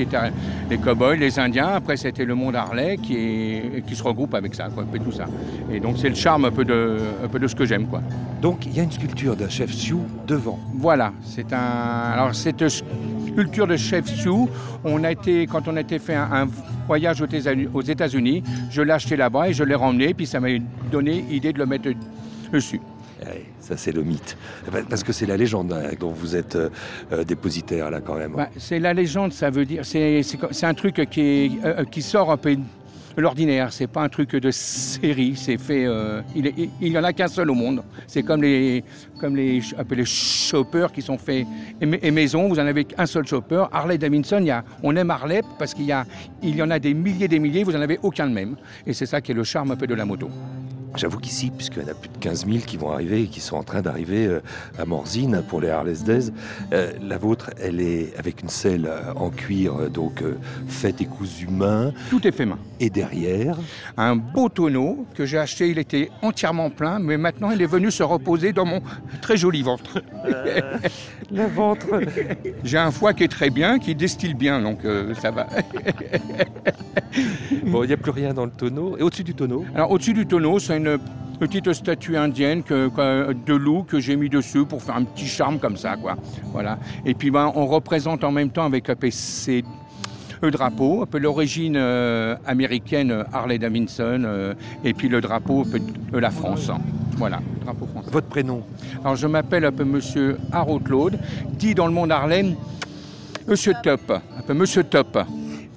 les 0.71 0.79
cow-boys, 0.79 1.17
les 1.17 1.39
Indiens. 1.39 1.69
Après, 1.75 1.97
c'était 1.97 2.25
le 2.25 2.35
monde 2.35 2.57
Harley 2.57 2.97
qui, 2.97 3.17
est, 3.17 3.87
qui 3.87 3.95
se 3.95 4.03
regroupe 4.03 4.35
avec 4.35 4.55
ça, 4.55 4.69
quoi, 4.75 4.85
peu 4.91 4.99
tout 4.99 5.13
ça. 5.13 5.27
Et 5.71 5.79
donc, 5.79 5.99
c'est 5.99 6.09
le 6.09 6.15
charme 6.15 6.47
un 6.47 6.51
peu 6.51 6.65
de, 6.65 6.99
un 7.23 7.29
peu 7.29 7.39
de 7.39 7.47
ce 7.47 7.55
que 7.55 7.67
j'aime, 7.67 7.87
quoi. 7.87 8.03
Donc, 8.41 8.65
il 8.67 8.75
y 8.75 8.81
a 8.81 8.83
une 8.83 8.93
sculpture 8.93 9.37
d'un 9.37 9.49
chef 9.51 9.71
Sioux 9.73 10.03
devant. 10.27 10.59
Voilà, 10.75 11.13
c'est 11.23 11.53
un. 11.53 12.13
Alors 12.15 12.35
cette 12.35 12.67
sculpture 12.69 13.67
de 13.67 13.77
chef 13.77 14.07
Sioux, 14.07 14.49
on 14.85 15.05
a 15.05 15.13
été 15.13 15.47
quand 15.47 15.69
on 15.69 15.77
a 15.77 15.81
été 15.81 15.99
fait 15.99 16.15
un, 16.15 16.29
un 16.33 16.49
voyage 16.87 17.23
aux 17.23 17.83
États-Unis, 17.83 18.43
je 18.71 18.83
l'ai 18.83 18.93
acheté 18.93 19.17
là-bas 19.17 19.49
et 19.49 19.53
je 19.53 19.65
l'ai 19.65 19.75
ramené, 19.75 20.15
puis 20.15 20.27
ça 20.27 20.41
m'a 20.41 20.49
donné 20.91 21.25
l'idée 21.29 21.53
de 21.53 21.59
le 21.59 21.67
mettre 21.67 21.89
dessus. 22.53 22.81
Ouais, 23.25 23.45
ça, 23.61 23.77
c'est 23.77 23.93
le 23.93 24.03
mythe. 24.03 24.37
Parce 24.89 25.05
que 25.05 25.13
c'est 25.13 25.27
la 25.27 25.37
légende 25.37 25.73
hein, 25.73 25.91
dont 25.99 26.11
vous 26.11 26.35
êtes 26.35 26.57
euh, 26.57 26.71
euh, 27.13 27.23
dépositaire, 27.25 27.89
là, 27.91 28.01
quand 28.01 28.17
même. 28.17 28.33
Bah, 28.37 28.49
c'est 28.59 28.81
la 28.81 28.93
légende, 28.93 29.33
ça 29.33 29.49
veut 29.51 29.65
dire. 29.65 29.85
C'est 29.85 30.23
un 30.65 30.75
truc 30.75 31.07
qui, 31.11 31.21
est, 31.21 31.51
euh, 31.65 31.85
qui 31.85 32.03
sort 32.03 32.33
un 32.33 32.37
peu 32.37 32.57
de 32.57 32.63
l'ordinaire. 33.21 33.73
C'est 33.73 33.87
pas 33.87 34.03
un 34.03 34.09
truc 34.09 34.35
de 34.35 34.51
série. 34.51 35.35
C'est 35.37 35.57
fait. 35.59 35.85
euh, 35.87 36.21
il, 36.35 36.49
est- 36.49 36.55
il 36.81 36.89
y 36.89 36.99
en 36.99 37.05
a 37.05 37.13
qu'un 37.13 37.29
seul 37.29 37.49
au 37.51 37.55
monde. 37.55 37.85
C'est 38.09 38.25
comme 38.25 38.43
les 38.43 38.83
comme 39.21 39.37
les 39.37 39.63
les 39.91 40.05
choppers 40.05 40.91
qui 40.91 41.01
sont 41.03 41.17
faits 41.19 41.47
et, 41.81 41.89
et 42.09 42.11
maison. 42.11 42.49
Vous 42.49 42.59
en 42.59 42.67
avez 42.67 42.85
qu'un 42.87 43.07
seul 43.07 43.25
chopper. 43.25 43.67
Harley 43.71 43.99
Davidson, 43.99 44.39
il 44.41 44.47
y 44.47 44.51
a, 44.51 44.65
on 44.83 44.97
aime 44.97 45.11
Harley 45.11 45.43
parce 45.61 45.75
qu'il 45.75 45.85
y 45.85 45.93
a 45.93 46.05
il 46.43 46.57
y 46.57 46.63
en 46.63 46.71
a 46.71 46.81
des 46.81 46.93
milliers 46.95 47.29
des 47.29 47.39
milliers. 47.39 47.63
Vous 47.63 47.77
en 47.77 47.81
avez 47.83 48.01
aucun 48.03 48.27
de 48.27 48.33
même. 48.35 48.57
Et 48.85 48.93
c'est 48.95 49.07
ça 49.07 49.21
qui 49.21 49.31
est 49.31 49.35
le 49.37 49.45
charme 49.45 49.71
un 49.71 49.77
peu 49.77 49.87
de 49.87 49.95
la 49.95 50.05
moto. 50.05 50.29
J'avoue 50.97 51.19
qu'ici, 51.19 51.51
puisqu'il 51.51 51.83
y 51.83 51.85
en 51.87 51.89
a 51.89 51.95
plus 51.95 52.11
de 52.11 52.19
15 52.19 52.47
000 52.47 52.59
qui 52.67 52.77
vont 52.77 52.93
arriver 52.93 53.23
et 53.23 53.27
qui 53.27 53.41
sont 53.41 53.57
en 53.57 53.63
train 53.63 53.81
d'arriver 53.81 54.27
euh, 54.27 54.41
à 54.79 54.85
Morzine 54.85 55.43
pour 55.49 55.61
les 55.61 55.71
Harley's 55.71 56.05
Days, 56.05 56.31
euh, 56.73 56.93
la 57.03 57.19
vôtre, 57.19 57.51
elle 57.61 57.81
est 57.81 58.13
avec 58.19 58.43
une 58.43 58.49
selle 58.49 58.87
euh, 58.87 59.13
en 59.15 59.31
cuir, 59.31 59.91
donc 59.91 60.23
faite 60.69 61.01
et 61.01 61.07
cousue 61.07 61.49
main. 61.49 61.93
Tout 62.11 62.27
est 62.27 62.33
fait 62.33 62.47
main. 62.47 62.59
Et 62.81 62.91
derrière? 62.91 63.57
Un 63.97 64.17
beau 64.17 64.49
tonneau 64.49 65.07
que 65.15 65.25
j'ai 65.25 65.39
acheté, 65.39 65.71
il 65.71 65.79
était 65.79 66.11
entièrement 66.21 66.71
plein, 66.71 66.99
mais 66.99 67.17
maintenant 67.17 67.51
il 67.51 67.63
est 67.63 67.67
venu 67.67 67.91
se 67.91 68.03
reposer 68.03 68.53
dans 68.53 68.67
mon 68.67 68.83
très 69.21 69.37
joli 69.37 69.63
ventre. 69.63 70.03
le 71.33 71.47
ventre 71.47 71.87
J'ai 72.65 72.79
un 72.79 72.91
foie 72.91 73.15
qui 73.15 73.25
est 73.25 73.29
très 73.29 73.51
bien, 73.51 73.79
qui 73.79 73.95
distille 73.95 74.35
bien, 74.35 74.61
donc 74.61 74.85
euh, 74.85 75.15
ça 75.15 75.31
va. 75.31 75.47
Bon, 77.65 77.85
il 77.85 77.89
n'y 77.89 77.93
a 77.93 77.97
plus 77.97 78.11
rien 78.11 78.33
dans 78.33 78.45
le 78.45 78.51
tonneau. 78.51 78.97
Et 78.99 79.03
au-dessus 79.03 79.25
du 79.25 79.35
tonneau? 79.35 79.65
Alors 79.75 79.91
au-dessus 79.91 80.15
du 80.15 80.27
tonneau, 80.27 80.59
c'est 80.59 80.75
une 80.87 80.99
petite 81.39 81.73
statue 81.73 82.17
indienne 82.17 82.63
que, 82.63 82.89
que- 82.89 83.33
de 83.33 83.55
loup 83.55 83.83
que 83.85 83.99
j'ai 84.01 84.17
mis 84.17 84.29
dessus 84.29 84.65
pour 84.65 84.83
faire 84.83 84.97
un 84.97 85.05
petit 85.05 85.27
charme 85.27 85.59
comme 85.59 85.77
ça, 85.77 85.97
quoi. 85.97 86.17
Voilà. 86.53 86.79
Et 87.05 87.15
puis 87.15 87.31
ben, 87.31 87.51
on 87.55 87.67
représente 87.67 88.23
en 88.25 88.31
même 88.33 88.51
temps 88.51 88.65
avec 88.65 88.89
un 88.91 88.95
peu 88.97 89.11
ces 89.11 89.65
le 90.41 90.51
drapeau, 90.51 91.03
un 91.03 91.07
peu 91.07 91.19
l'origine 91.19 91.77
euh, 91.77 92.35
américaine 92.47 93.13
euh, 93.13 93.23
Harley 93.33 93.59
Davidson, 93.61 94.23
euh, 94.25 94.55
et 94.83 94.93
puis 94.93 95.09
le 95.09 95.21
drapeau 95.21 95.65
de 95.65 96.19
la 96.19 96.31
France. 96.33 96.69
Voilà, 97.17 97.39
le 97.61 97.65
drapeau 97.65 97.87
français. 97.87 98.11
Votre 98.11 98.27
prénom 98.27 98.63
Alors 99.05 99.15
je 99.15 99.29
m'appelle 99.29 99.65
un 99.65 99.71
peu 99.71 99.85
Monsieur 99.85 100.39
Harold 100.51 100.83
Claude, 100.83 101.17
dit 101.53 101.77
dans 101.77 101.87
le 101.87 101.93
monde 101.93 102.11
Harlem 102.11 102.57
Monsieur 103.47 103.73
Top, 103.85 104.01
un 104.11 104.43
peu 104.45 104.55
Monsieur 104.55 104.83
Top. 104.83 105.17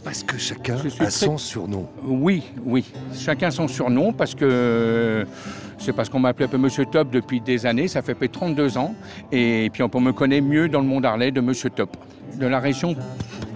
Parce 0.06 0.24
que 0.24 0.38
chacun 0.38 0.76
a 0.76 0.90
très- 0.90 1.10
son 1.10 1.38
surnom. 1.40 1.88
Oui, 2.06 2.44
oui. 2.64 2.86
Chacun 3.14 3.50
son 3.50 3.68
surnom 3.68 4.14
parce 4.14 4.36
que 4.36 5.26
c'est 5.80 5.94
parce 5.94 6.10
qu'on 6.10 6.20
m'appelait 6.20 6.46
un 6.46 6.50
peu 6.50 6.60
Monsieur 6.60 6.86
Top 6.86 7.10
depuis 7.10 7.42
des 7.42 7.66
années. 7.66 7.88
Ça 7.88 8.04
fait 8.04 8.14
peut-être 8.14 8.34
32 8.34 8.78
ans. 8.78 8.94
Et 9.32 9.70
puis 9.74 9.82
on 9.82 10.00
me 10.00 10.12
connaît 10.12 10.42
mieux 10.42 10.70
dans 10.70 10.80
le 10.82 10.86
monde 10.88 11.06
Harley 11.06 11.32
de 11.32 11.42
Monsieur 11.42 11.72
Top, 11.72 11.98
de 12.40 12.46
la 12.46 12.60
région 12.60 12.96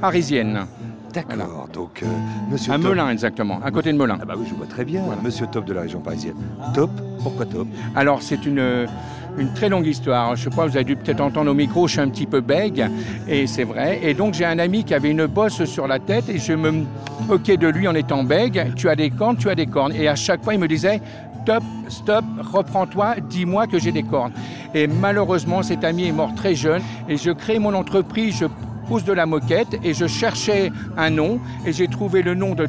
parisienne. 0.01 0.65
D'accord, 1.13 1.67
donc 1.73 2.01
euh, 2.03 2.05
Monsieur 2.51 2.73
À 2.73 2.77
Top. 2.77 2.91
Melun, 2.91 3.09
exactement, 3.09 3.59
à 3.63 3.71
côté 3.71 3.91
de 3.91 3.97
Melun. 3.97 4.17
Ah 4.21 4.25
bah 4.25 4.35
oui, 4.37 4.45
je 4.49 4.53
vois 4.55 4.67
très 4.67 4.85
bien. 4.85 5.03
Monsieur 5.23 5.47
Top 5.47 5.65
de 5.65 5.73
la 5.73 5.81
région 5.81 5.99
parisienne. 6.01 6.35
Top 6.73 6.91
Pourquoi 7.23 7.45
Top? 7.45 7.67
Alors, 7.95 8.21
c'est 8.21 8.45
une, 8.45 8.87
une 9.37 9.53
très 9.53 9.69
longue 9.69 9.87
histoire. 9.87 10.35
Je 10.35 10.43
sais 10.43 10.49
pas, 10.49 10.65
vous 10.65 10.75
avez 10.75 10.83
dû 10.83 10.95
peut-être 10.95 11.21
entendre 11.21 11.51
au 11.51 11.53
micro, 11.53 11.87
je 11.87 11.93
suis 11.93 12.01
un 12.01 12.09
petit 12.09 12.25
peu 12.25 12.41
bègue, 12.41 12.85
et 13.27 13.47
c'est 13.47 13.63
vrai. 13.63 13.99
Et 14.03 14.13
donc, 14.13 14.33
j'ai 14.33 14.45
un 14.45 14.59
ami 14.59 14.83
qui 14.83 14.93
avait 14.93 15.11
une 15.11 15.25
bosse 15.25 15.63
sur 15.65 15.87
la 15.87 15.99
tête, 15.99 16.29
et 16.29 16.37
je 16.37 16.53
me 16.53 16.85
moquais 17.27 17.57
de 17.57 17.67
lui 17.67 17.87
en 17.87 17.95
étant 17.95 18.23
bègue. 18.23 18.73
Tu 18.75 18.89
as 18.89 18.95
des 18.95 19.09
cornes, 19.09 19.37
tu 19.37 19.49
as 19.49 19.55
des 19.55 19.67
cornes. 19.67 19.93
Et 19.93 20.07
à 20.07 20.15
chaque 20.15 20.43
fois, 20.43 20.53
il 20.53 20.59
me 20.59 20.67
disait 20.67 21.01
Stop, 21.49 21.63
stop, 21.87 22.25
reprends-toi, 22.53 23.15
dis-moi 23.27 23.65
que 23.65 23.79
j'ai 23.79 23.91
des 23.91 24.03
cornes. 24.03 24.33
Et 24.75 24.85
malheureusement, 24.85 25.63
cet 25.63 25.83
ami 25.83 26.05
est 26.07 26.11
mort 26.11 26.35
très 26.35 26.53
jeune 26.53 26.83
et 27.07 27.17
je 27.17 27.31
crée 27.31 27.57
mon 27.57 27.73
entreprise, 27.73 28.37
je 28.41 28.45
pose 28.87 29.03
de 29.03 29.13
la 29.13 29.25
moquette 29.25 29.79
et 29.83 29.95
je 29.95 30.05
cherchais 30.05 30.71
un 30.95 31.09
nom 31.09 31.39
et 31.65 31.73
j'ai 31.73 31.87
trouvé 31.87 32.21
le 32.21 32.35
nom 32.35 32.53
de 32.53 32.67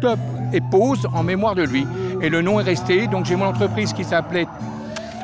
Top 0.00 0.18
et 0.52 0.60
Pose 0.60 1.06
en 1.14 1.22
mémoire 1.22 1.54
de 1.54 1.62
lui. 1.62 1.86
Et 2.22 2.28
le 2.28 2.42
nom 2.42 2.58
est 2.58 2.64
resté, 2.64 3.06
donc 3.06 3.26
j'ai 3.26 3.36
mon 3.36 3.46
entreprise 3.46 3.92
qui 3.92 4.02
s'appelait 4.02 4.48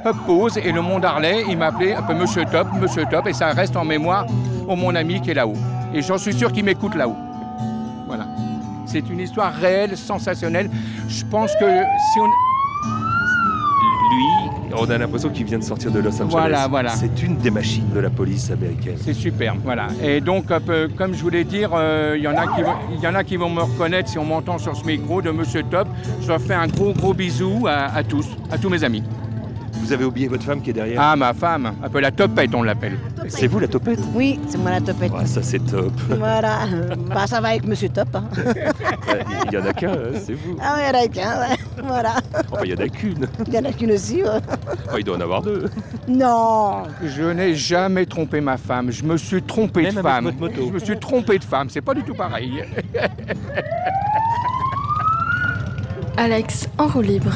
Top 0.03 0.17
Pose 0.27 0.59
et 0.59 0.73
le 0.73 0.81
monde 0.83 1.05
Harley, 1.05 1.45
il 1.49 1.57
m'appelait 1.57 1.95
un 1.95 2.03
peu 2.03 2.15
Monsieur 2.15 2.45
Top, 2.51 2.67
Monsieur 2.81 3.05
Top 3.11 3.27
et 3.29 3.33
ça 3.33 3.49
reste 3.51 3.77
en 3.77 3.85
mémoire 3.85 4.27
pour 4.67 4.77
mon 4.77 4.95
ami 4.95 5.21
qui 5.21 5.31
est 5.31 5.35
là-haut. 5.35 5.55
Et 5.95 6.03
j'en 6.03 6.19
suis 6.19 6.33
sûr 6.33 6.51
qu'il 6.51 6.65
m'écoute 6.65 6.95
là-haut. 6.95 7.17
Voilà. 8.07 8.27
C'est 8.87 9.09
une 9.09 9.21
histoire 9.21 9.53
réelle, 9.53 9.97
sensationnelle. 9.97 10.69
Je 11.09 11.25
pense 11.25 11.53
que 11.55 11.65
si 12.13 12.19
on... 12.21 12.27
Lui, 14.15 14.75
on 14.77 14.91
a 14.91 14.99
l'impression 14.99 15.31
qu'il 15.31 15.45
vient 15.47 15.59
de 15.59 15.65
sortir 15.65 15.91
de 15.91 16.01
Los 16.01 16.11
Angeles. 16.21 16.29
Voilà, 16.31 16.67
voilà. 16.69 16.91
C'est 16.91 17.23
une 17.23 17.37
des 17.37 17.51
machines 17.51 17.89
de 17.95 18.01
la 18.01 18.11
police 18.11 18.51
américaine. 18.51 18.97
C'est 19.01 19.15
super, 19.15 19.55
voilà. 19.65 19.87
Et 20.03 20.21
donc, 20.21 20.47
peu, 20.47 20.89
comme 20.99 21.15
je 21.15 21.23
voulais 21.23 21.45
dire, 21.45 21.71
euh, 21.75 22.15
il 22.19 22.23
y 22.25 22.29
en 22.29 22.37
a 22.37 22.47
qui 22.47 22.63
vont- 22.63 22.75
il 22.95 23.01
y 23.01 23.07
en 23.07 23.15
a 23.15 23.23
qui 23.25 23.37
vont 23.37 23.49
me 23.51 23.63
reconnaître 23.63 24.09
si 24.11 24.19
on 24.19 24.25
m'entend 24.25 24.59
sur 24.59 24.77
ce 24.77 24.85
micro 24.85 25.23
de 25.23 25.31
Monsieur 25.31 25.63
Top. 25.63 25.87
Je 26.21 26.29
leur 26.29 26.41
fais 26.41 26.55
un 26.55 26.67
gros, 26.67 26.93
gros 26.93 27.15
bisou 27.15 27.67
à, 27.69 27.95
à 27.95 28.03
tous, 28.03 28.27
à 28.51 28.59
tous 28.59 28.69
mes 28.69 28.83
amis. 28.85 29.03
Vous 29.83 29.93
avez 29.93 30.05
oublié 30.05 30.29
votre 30.29 30.45
femme 30.45 30.63
qui 30.63 30.71
est 30.71 30.73
derrière 30.73 31.01
Ah, 31.01 31.17
ma 31.17 31.35
femme, 31.35 31.73
un 31.83 31.89
peu 31.89 32.01
la 32.01 32.11
topette, 32.13 32.55
on 32.55 32.63
l'appelle. 32.63 32.97
C'est 33.29 33.47
vous 33.49 33.59
la 33.59 33.67
topette? 33.69 33.99
Oui, 34.15 34.39
c'est 34.49 34.57
moi 34.57 34.71
la 34.71 34.81
topette. 34.81 35.13
Ouais, 35.13 35.27
Ça 35.27 35.43
c'est 35.43 35.59
top. 35.59 35.93
Voilà. 36.19 36.61
bah, 37.13 37.27
ça 37.27 37.41
va 37.41 37.49
avec 37.49 37.67
Monsieur 37.67 37.89
Top. 37.89 38.09
hein. 38.15 38.25
Il 39.47 39.53
y 39.53 39.59
en 39.59 39.67
a 39.67 39.73
qu'un, 39.73 39.91
hein, 39.93 40.13
c'est 40.25 40.35
vous. 40.35 40.57
Ah 40.63 40.77
oui, 40.77 40.83
il 40.89 40.95
y 40.95 40.97
en 40.97 41.05
a 41.05 41.09
qu'un, 41.09 41.41
ouais. 41.41 41.57
Voilà. 41.85 42.15
Enfin, 42.53 42.63
il 42.65 42.71
y 42.71 42.75
en 42.75 42.85
a 42.85 42.89
qu'une. 42.89 43.27
Il 43.49 43.55
y 43.55 43.59
en 43.59 43.65
a 43.65 43.73
qu'une 43.73 43.93
aussi. 43.93 44.23
ouais. 44.23 44.29
Oh, 44.93 44.97
il 44.99 45.05
doit 45.05 45.17
en 45.17 45.21
avoir 45.21 45.43
deux. 45.43 45.65
Non. 46.09 46.85
Je 47.05 47.23
n'ai 47.25 47.55
jamais 47.55 48.07
trompé 48.07 48.41
ma 48.41 48.57
femme. 48.57 48.91
Je 48.91 49.03
me 49.05 49.17
suis 49.17 49.43
trompé 49.43 49.83
Même 49.83 49.95
de 49.95 49.99
avec 49.99 50.11
femme. 50.11 50.25
votre 50.25 50.39
moto. 50.39 50.69
Je 50.69 50.73
me 50.73 50.79
suis 50.79 50.99
trompé 50.99 51.39
de 51.39 51.45
femme. 51.45 51.69
C'est 51.71 51.81
pas 51.81 51.95
du 51.95 52.03
tout 52.03 52.15
pareil. 52.15 52.65
Alex 56.17 56.69
en 56.79 56.87
roue 56.87 57.01
libre. 57.03 57.33